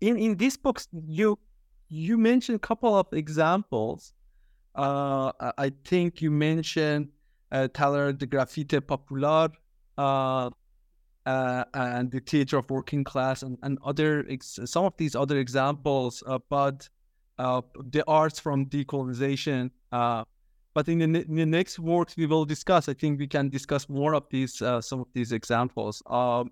[0.00, 1.38] in in these books you
[1.88, 4.12] you mentioned a couple of examples.
[4.76, 7.08] Uh, I think you mentioned
[7.54, 9.48] uh, Taller de Gráfica Popular,
[9.96, 10.50] uh,
[11.24, 15.38] uh, and the Theater of Working Class, and, and other ex- some of these other
[15.38, 16.22] examples.
[16.26, 16.88] Uh, but
[17.38, 19.70] uh, the arts from decolonization.
[19.92, 20.24] Uh,
[20.74, 23.88] but in the, in the, next works we will discuss, I think we can discuss
[23.88, 26.02] more of these some of these examples.
[26.06, 26.50] Um,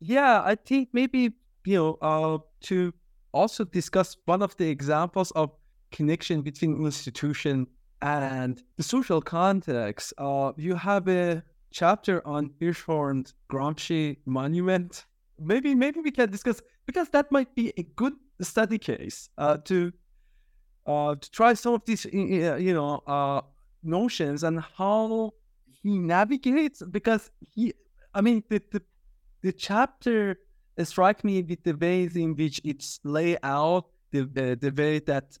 [0.00, 1.34] yeah, I think maybe
[1.66, 2.94] you know to
[3.32, 5.50] also discuss one of the examples of
[5.92, 7.66] connection between institution
[8.02, 15.06] and the social context, uh, you have a chapter on Hirschhorn's Gramsci monument.
[15.38, 19.92] Maybe maybe we can discuss because that might be a good study case uh, to
[20.86, 23.42] uh, to try some of these you know uh,
[23.82, 25.32] notions and how
[25.82, 27.74] he navigates because he
[28.14, 28.82] I mean the the,
[29.42, 30.38] the chapter
[30.82, 35.38] strike me with the ways in which it's laid out the the, the way that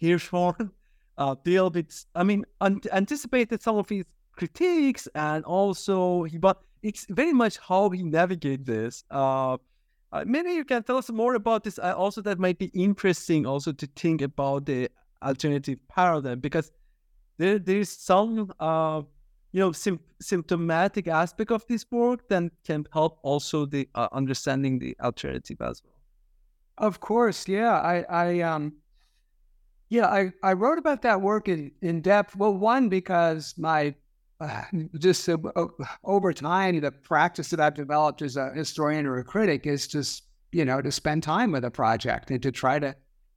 [0.00, 0.70] Hirschhorn
[1.18, 4.04] uh, deal with, I mean, un- anticipated some of his
[4.36, 9.04] critiques and also he, but it's very much how he navigate this.
[9.10, 9.58] Uh,
[10.12, 11.78] uh, maybe you can tell us more about this.
[11.78, 14.88] Uh, also, that might be interesting also to think about the
[15.22, 16.72] alternative paradigm because
[17.38, 19.02] there there is some uh,
[19.52, 24.78] you know sim- symptomatic aspect of this work that can help also the uh, understanding
[24.78, 26.88] the alternative as well.
[26.88, 27.78] Of course, yeah.
[27.78, 28.74] I I um
[29.90, 32.36] yeah, I, I wrote about that work in, in depth.
[32.36, 33.94] Well, one, because my
[34.40, 34.62] uh,
[34.98, 35.36] just uh,
[36.04, 40.22] over time, the practice that I've developed as a historian or a critic is just,
[40.52, 42.94] you know, to spend time with a project and to try to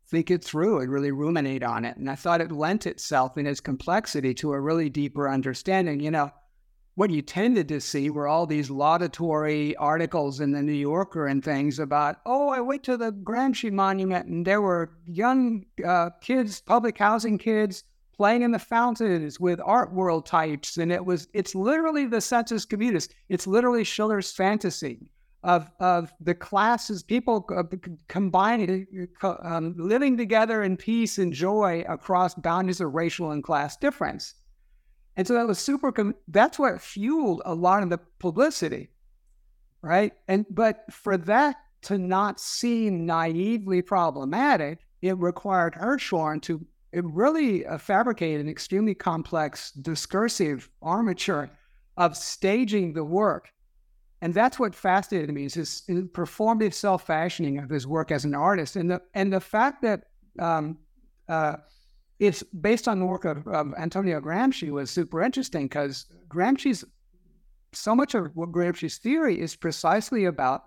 [0.10, 1.98] think it through and really ruminate on it.
[1.98, 6.00] And I thought it lent itself in its complexity to a really deeper understanding.
[6.00, 6.32] You know,
[6.96, 11.44] what you tended to see were all these laudatory articles in the New Yorker and
[11.44, 16.62] things about, oh, I went to the Gramsci Monument and there were young uh, kids,
[16.62, 17.84] public housing kids,
[18.16, 20.78] playing in the fountains with art world types.
[20.78, 23.10] And it was, it's literally the sensus communis.
[23.28, 25.10] It's literally Schiller's fantasy
[25.44, 27.48] of, of the classes, people
[28.08, 34.36] combining, um, living together in peace and joy across boundaries of racial and class difference.
[35.16, 38.90] And so that was super, com- that's what fueled a lot of the publicity,
[39.82, 40.14] right?
[40.28, 47.78] And, but for that to not seem naively problematic, it required Hirschhorn to really uh,
[47.78, 51.50] fabricate an extremely complex discursive armature
[51.98, 53.50] of staging the work.
[54.22, 58.34] And that's what fascinated me is his, his performative self-fashioning of his work as an
[58.34, 58.78] artist.
[58.78, 60.04] And the, and the fact that
[60.40, 60.78] um,
[61.28, 61.58] uh,
[62.24, 66.86] it's based on the work of, of Antonio Gramsci was super interesting because Gramsci's
[67.74, 70.64] so much of what Gramsci's theory is precisely about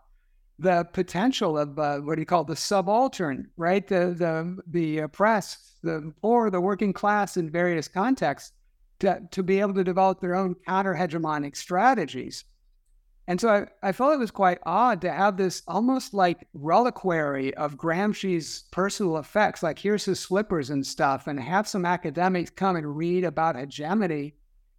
[0.58, 3.86] the potential of uh, what he called the subaltern, right?
[3.88, 8.52] The the the oppressed, the poor, the working class in various contexts
[8.98, 12.44] to, to be able to develop their own counter hegemonic strategies.
[13.28, 17.52] And so I, I felt it was quite odd to have this almost like reliquary
[17.54, 22.76] of Gramsci's personal effects, like here's his slippers and stuff, and have some academics come
[22.76, 24.34] and read about hegemony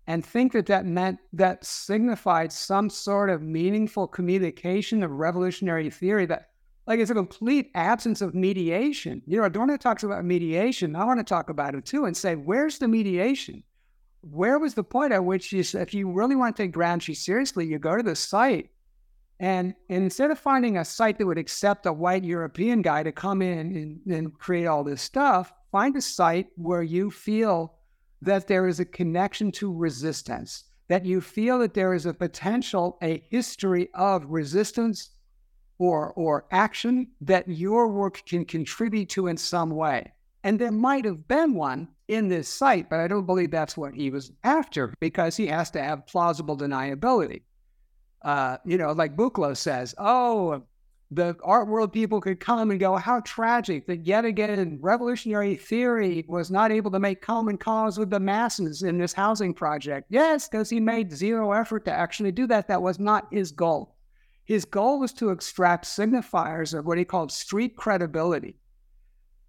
[0.07, 6.25] and think that that meant that signified some sort of meaningful communication of revolutionary theory
[6.25, 6.49] that
[6.87, 9.21] like it's a complete absence of mediation.
[9.27, 10.95] You know, Adorno talks about mediation.
[10.95, 13.63] I want to talk about it too and say, where's the mediation?
[14.31, 17.65] Where was the point at which you, if you really want to take Gramsci seriously,
[17.65, 18.69] you go to the site
[19.39, 23.11] and, and instead of finding a site that would accept a white European guy to
[23.11, 27.75] come in and, and create all this stuff, find a site where you feel
[28.21, 32.97] that there is a connection to resistance, that you feel that there is a potential,
[33.03, 35.11] a history of resistance
[35.77, 40.11] or, or action that your work can contribute to in some way.
[40.47, 43.93] And there might have been one in this site, but I don't believe that's what
[43.93, 47.41] he was after because he has to have plausible deniability.
[48.21, 50.63] Uh, you know, like Buchloh says, oh,
[51.11, 56.23] the art world people could come and go, how tragic that yet again revolutionary theory
[56.29, 60.07] was not able to make common cause with the masses in this housing project.
[60.09, 62.69] Yes, because he made zero effort to actually do that.
[62.69, 63.97] That was not his goal.
[64.45, 68.55] His goal was to extract signifiers of what he called street credibility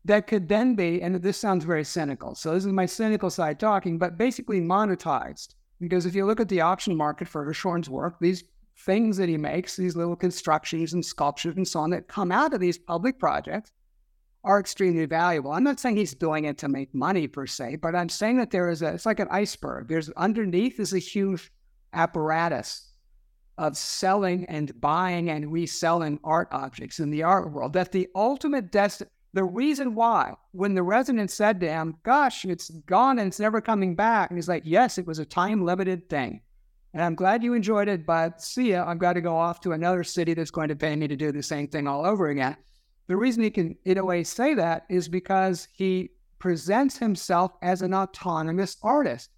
[0.04, 3.60] that could then be, and this sounds very cynical, so this is my cynical side
[3.60, 5.54] talking, but basically monetized.
[5.80, 8.44] Because if you look at the auction market for Hirschhorn's work, these
[8.78, 12.54] things that he makes, these little constructions and sculptures and so on that come out
[12.54, 13.72] of these public projects
[14.44, 15.52] are extremely valuable.
[15.52, 18.50] I'm not saying he's doing it to make money per se, but I'm saying that
[18.50, 19.88] there is a, it's like an iceberg.
[19.88, 21.52] There's underneath is a huge
[21.92, 22.92] apparatus
[23.58, 27.72] of selling and buying and reselling art objects in the art world.
[27.72, 32.70] That the ultimate destination, the reason why, when the resident said to him, Gosh, it's
[32.70, 36.08] gone and it's never coming back, and he's like, Yes, it was a time limited
[36.08, 36.40] thing.
[36.94, 39.72] And I'm glad you enjoyed it, but see ya, I've got to go off to
[39.72, 42.56] another city that's going to pay me to do the same thing all over again.
[43.08, 47.82] The reason he can, in a way, say that is because he presents himself as
[47.82, 49.30] an autonomous artist.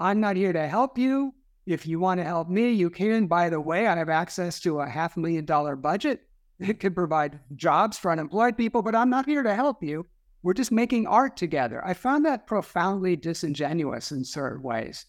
[0.00, 1.34] I'm not here to help you.
[1.66, 3.26] If you want to help me, you can.
[3.26, 6.25] By the way, I have access to a half million dollar budget.
[6.58, 10.06] It could provide jobs for unemployed people, but I'm not here to help you.
[10.42, 11.84] We're just making art together.
[11.84, 15.06] I found that profoundly disingenuous in certain ways.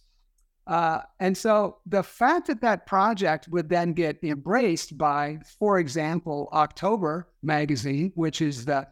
[0.66, 6.50] Uh, and so the fact that that project would then get embraced by, for example,
[6.52, 8.86] October magazine, which is the,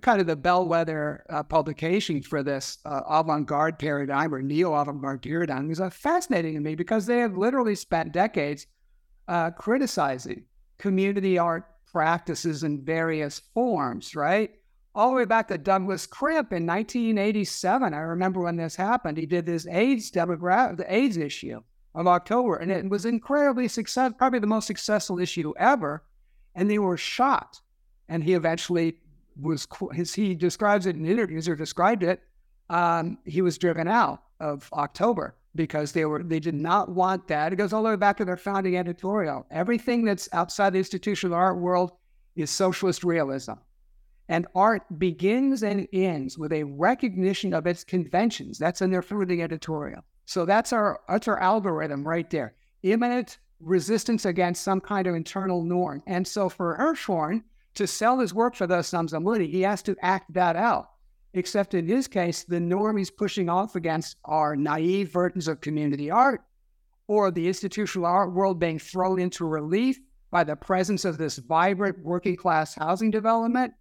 [0.00, 5.80] kind of the bellwether uh, publication for this uh, avant-garde paradigm or neo-avant-garde paradigm, is
[5.80, 8.66] uh, fascinating to me because they have literally spent decades
[9.28, 10.44] uh, criticizing
[10.78, 14.50] community art practices in various forms, right?
[14.94, 17.94] All the way back to Douglas Crimp in 1987.
[17.94, 19.18] I remember when this happened.
[19.18, 21.60] He did this AIDS demographic, the AIDS issue
[21.94, 26.04] of October, and it was incredibly successful, probably the most successful issue ever.
[26.54, 27.60] And they were shot.
[28.08, 28.96] And he eventually
[29.40, 29.66] was,
[29.96, 32.22] as he describes it in interviews or described it,
[32.68, 37.52] um, he was driven out of October because they were they did not want that.
[37.52, 39.46] It goes all the way back to their founding editorial.
[39.50, 41.92] Everything that's outside the institutional art world
[42.36, 43.54] is socialist realism.
[44.28, 48.58] And art begins and ends with a recognition of its conventions.
[48.58, 50.02] That's in their founding editorial.
[50.24, 52.54] So that's our that's our algorithm right there.
[52.82, 56.02] Immanent resistance against some kind of internal norm.
[56.06, 57.42] And so for Hirschhorn,
[57.74, 60.91] to sell his work for those sums of money, he has to act that out.
[61.34, 66.10] Except in his case, the norm he's pushing off against are naive versions of community
[66.10, 66.42] art
[67.08, 69.98] or the institutional art world being thrown into relief
[70.30, 73.72] by the presence of this vibrant working class housing development.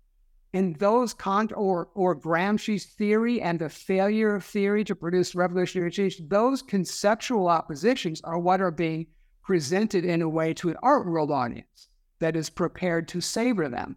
[0.53, 5.91] And those Kant or, or Gramsci's theory and the failure of theory to produce revolutionary
[5.91, 9.07] change, those conceptual oppositions are what are being
[9.43, 13.95] presented in a way to an art world audience that is prepared to savor them.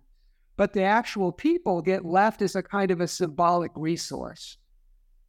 [0.56, 4.56] But the actual people get left as a kind of a symbolic resource.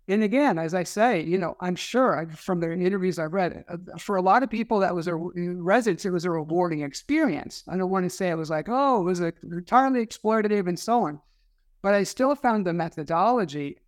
[0.07, 3.97] And again, as I say, you know, I'm sure from the interviews I've read, uh,
[3.97, 7.63] for a lot of people that was a residents, it was a rewarding experience.
[7.67, 10.77] I don't want to say it was like, oh, it was a, entirely exploitative and
[10.77, 11.19] so on,
[11.81, 13.79] but I still found the methodology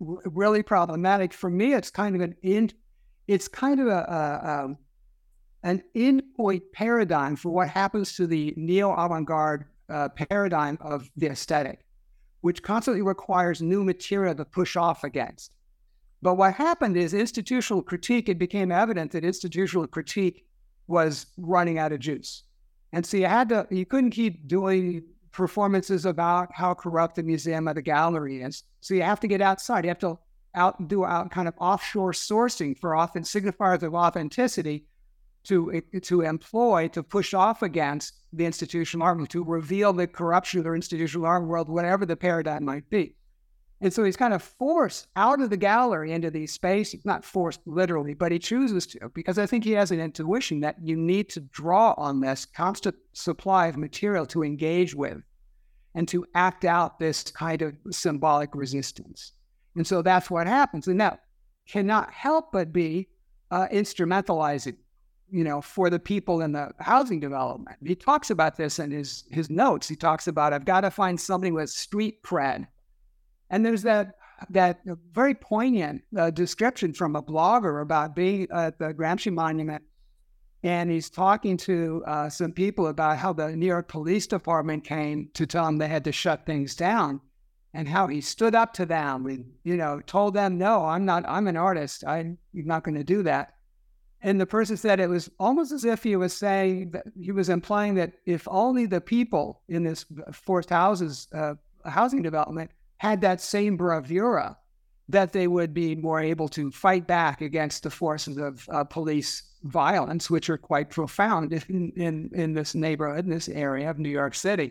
[0.00, 1.32] really problematic.
[1.32, 2.72] For me, it's kind of an in,
[3.28, 4.78] it's kind of a, a um,
[5.62, 5.82] an
[6.72, 11.84] paradigm for what happens to the neo avant garde uh, paradigm of the aesthetic,
[12.40, 15.54] which constantly requires new material to push off against.
[16.22, 20.46] But what happened is institutional critique, it became evident that institutional critique
[20.86, 22.44] was running out of juice.
[22.92, 25.02] And so you had to, you couldn't keep doing
[25.32, 28.64] performances about how corrupt the museum or the gallery is.
[28.80, 29.84] So you have to get outside.
[29.84, 30.18] You have to
[30.54, 34.84] out do out kind of offshore sourcing for often signifiers of authenticity
[35.44, 40.64] to to employ to push off against the institutional art to reveal the corruption of
[40.64, 43.14] the institutional art world, whatever the paradigm might be.
[43.82, 47.60] And so he's kind of forced out of the gallery into these spaces, not forced
[47.66, 51.28] literally, but he chooses to, because I think he has an intuition that you need
[51.30, 55.18] to draw on this constant supply of material to engage with
[55.96, 59.32] and to act out this kind of symbolic resistance.
[59.74, 60.86] And so that's what happens.
[60.86, 61.18] And that
[61.68, 63.08] cannot help but be
[63.50, 64.76] uh, instrumentalizing
[65.32, 67.78] you know, for the people in the housing development.
[67.82, 69.88] He talks about this in his his notes.
[69.88, 72.68] He talks about I've got to find something with street cred,
[73.48, 74.16] and there's that
[74.50, 74.80] that
[75.12, 79.82] very poignant uh, description from a blogger about being at the Gramsci Monument,
[80.62, 85.30] and he's talking to uh, some people about how the New York Police Department came
[85.32, 87.22] to tell him they had to shut things down,
[87.72, 91.24] and how he stood up to them and you know told them, "No, I'm not.
[91.26, 92.04] I'm an artist.
[92.06, 93.54] I'm not going to do that."
[94.22, 97.48] And the person said it was almost as if he was saying that he was
[97.48, 101.54] implying that if only the people in this Forest Houses uh,
[101.84, 104.56] housing development had that same bravura,
[105.08, 109.42] that they would be more able to fight back against the forces of uh, police
[109.64, 114.08] violence, which are quite profound in, in, in this neighborhood, in this area of New
[114.08, 114.70] York City.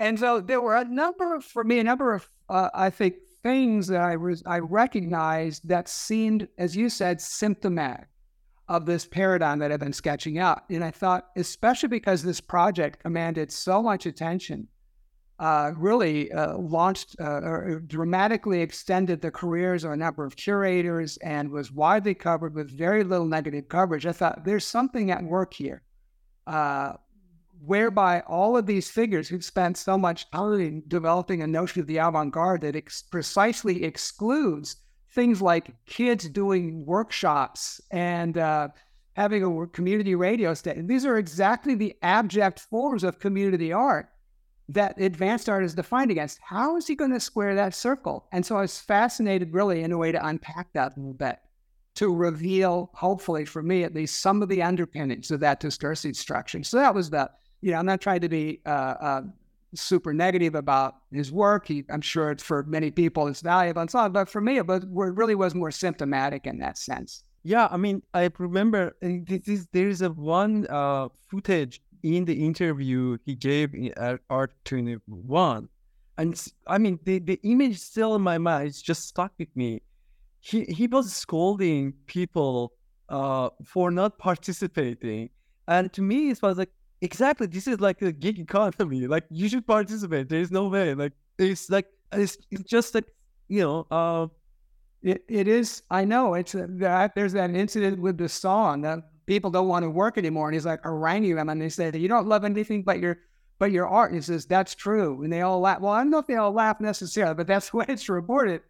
[0.00, 3.14] And so there were a number of, for me, a number of, uh, I think,
[3.44, 8.08] things that I, was, I recognized that seemed, as you said, symptomatic
[8.72, 10.62] of this paradigm that I've been sketching out.
[10.70, 14.66] And I thought, especially because this project commanded so much attention,
[15.38, 21.18] uh, really uh, launched uh, or dramatically extended the careers of a number of curators
[21.18, 24.06] and was widely covered with very little negative coverage.
[24.06, 25.82] I thought there's something at work here,
[26.46, 26.94] uh,
[27.66, 31.98] whereby all of these figures who've spent so much time developing a notion of the
[31.98, 34.76] avant garde that ex- precisely excludes
[35.14, 38.68] things like kids doing workshops and uh,
[39.14, 40.86] having a community radio station.
[40.86, 44.08] These are exactly the abject forms of community art
[44.68, 46.38] that advanced art is defined against.
[46.42, 48.26] How is he going to square that circle?
[48.32, 51.38] And so I was fascinated, really, in a way to unpack that a little bit,
[51.96, 56.62] to reveal, hopefully for me at least, some of the underpinnings of that discursive structure.
[56.62, 57.30] So that was the,
[57.60, 59.22] you know, I'm not trying to be uh, uh,
[59.74, 61.68] super negative about his work.
[61.68, 64.68] He, I'm sure for many people it's valuable and so on, but for me, it,
[64.68, 67.24] it really was more symptomatic in that sense.
[67.44, 72.44] Yeah, I mean, I remember this is there is a one uh, footage in the
[72.44, 75.68] interview he gave at Art 21.
[76.18, 79.82] And I mean, the, the image still in my mind, it's just stuck with me.
[80.40, 82.72] He, he was scolding people
[83.08, 85.30] uh, for not participating.
[85.68, 86.70] And to me, it was like,
[87.02, 91.12] exactly this is like a gig economy like you should participate there's no way like
[91.36, 93.06] it's like it's, it's just like
[93.48, 94.26] you know uh
[95.02, 99.50] it, it is i know it's that there's that incident with the song that people
[99.50, 102.28] don't want to work anymore and he's like haranguing and they say that you don't
[102.28, 103.18] love anything but your
[103.58, 106.10] but your art and he says that's true and they all laugh well i don't
[106.10, 108.60] know if they all laugh necessarily but that's the way it's reported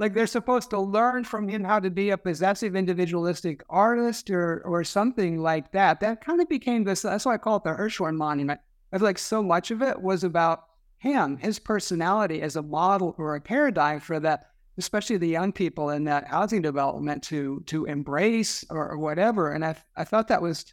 [0.00, 4.62] like they're supposed to learn from him how to be a possessive individualistic artist or
[4.64, 6.00] or something like that.
[6.00, 7.02] That kind of became this.
[7.02, 8.60] That's why I call it the Hirschhorn Monument.
[8.92, 10.64] I feel like so much of it was about
[10.98, 14.46] him, his personality as a model or a paradigm for that,
[14.78, 19.52] especially the young people in that housing development to to embrace or, or whatever.
[19.52, 20.72] And I I thought that was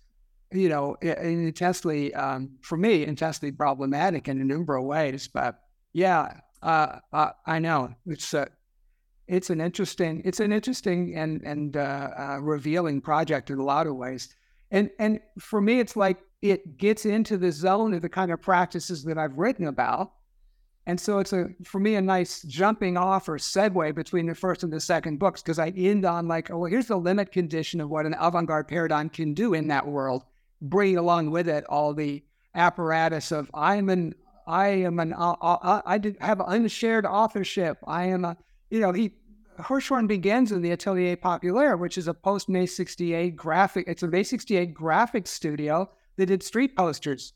[0.52, 5.28] you know, intensely, um, for me, intensely problematic in a number of ways.
[5.28, 5.60] But
[5.91, 8.48] yeah, uh, uh, I know it's a,
[9.28, 13.88] it's an interesting, it's an interesting and and uh, uh, revealing project in a lot
[13.88, 14.34] of ways.
[14.72, 18.41] And and for me, it's like it gets into the zone of the kind of
[18.41, 20.14] practices that I've written about.
[20.86, 24.64] And so it's a for me a nice jumping off or segue between the first
[24.64, 27.82] and the second books because I end on like, oh, well, here's the limit condition
[27.82, 30.24] of what an avant-garde paradigm can do in that world,
[30.62, 32.24] bringing along with it all the
[32.56, 34.16] apparatus of I'm an
[34.48, 37.80] I am an uh, uh, I did have unshared authorship.
[37.86, 38.38] I am a
[38.69, 39.14] you know he
[39.60, 43.85] Hirschhorn begins in the Atelier Populaire, which is a post May 68 graphic.
[43.88, 47.34] It's a May 68 graphic studio that did street posters,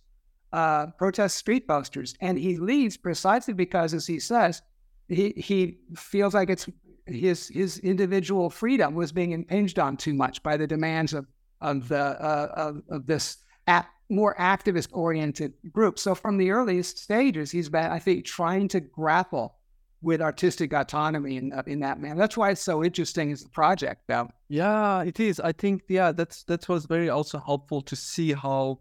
[0.53, 2.13] uh, protest street posters.
[2.21, 4.61] And he leaves precisely because, as he says,
[5.07, 6.67] he, he feels like it's
[7.07, 11.25] his his individual freedom was being impinged on too much by the demands of
[11.59, 13.37] of the uh, of, of, this
[13.67, 15.99] at, more activist oriented group.
[15.99, 19.55] So from the earliest stages, he's been, I think, trying to grapple
[20.01, 22.15] with artistic autonomy in in that manner.
[22.15, 24.29] That's why it's so interesting as a project, though.
[24.49, 25.39] Yeah, it is.
[25.39, 28.79] I think yeah, that's that was very also helpful to see how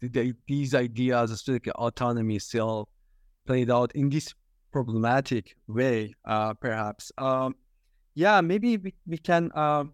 [0.00, 2.88] the, these ideas of artistic autonomy still
[3.46, 4.34] played out in this
[4.72, 7.12] problematic way, uh, perhaps.
[7.16, 7.54] Um,
[8.14, 9.84] yeah, maybe we, we can uh,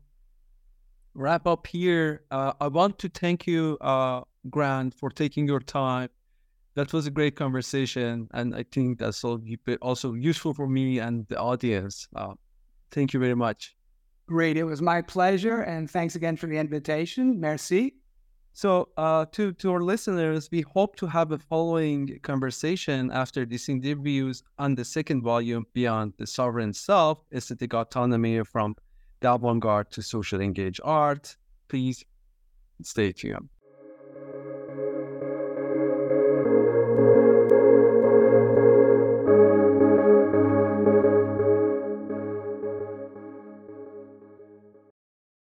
[1.15, 2.23] wrap up here.
[2.31, 6.09] Uh, I want to thank you, uh, Grant, for taking your time
[6.75, 11.39] that was a great conversation, and I think that's also useful for me and the
[11.39, 12.09] audience.
[12.17, 12.35] Uh,
[12.91, 13.77] thank you very much.
[14.27, 17.39] Great, it was my pleasure, and thanks again for the invitation.
[17.39, 17.95] Merci.
[18.55, 23.69] So, uh, to to our listeners, we hope to have a following conversation after these
[23.69, 28.77] interviews on the second volume, Beyond the Sovereign Self: Aesthetic Autonomy from
[29.21, 31.37] the Avant-Garde to Social Engaged Art.
[31.69, 32.05] Please
[32.83, 33.49] stay tuned.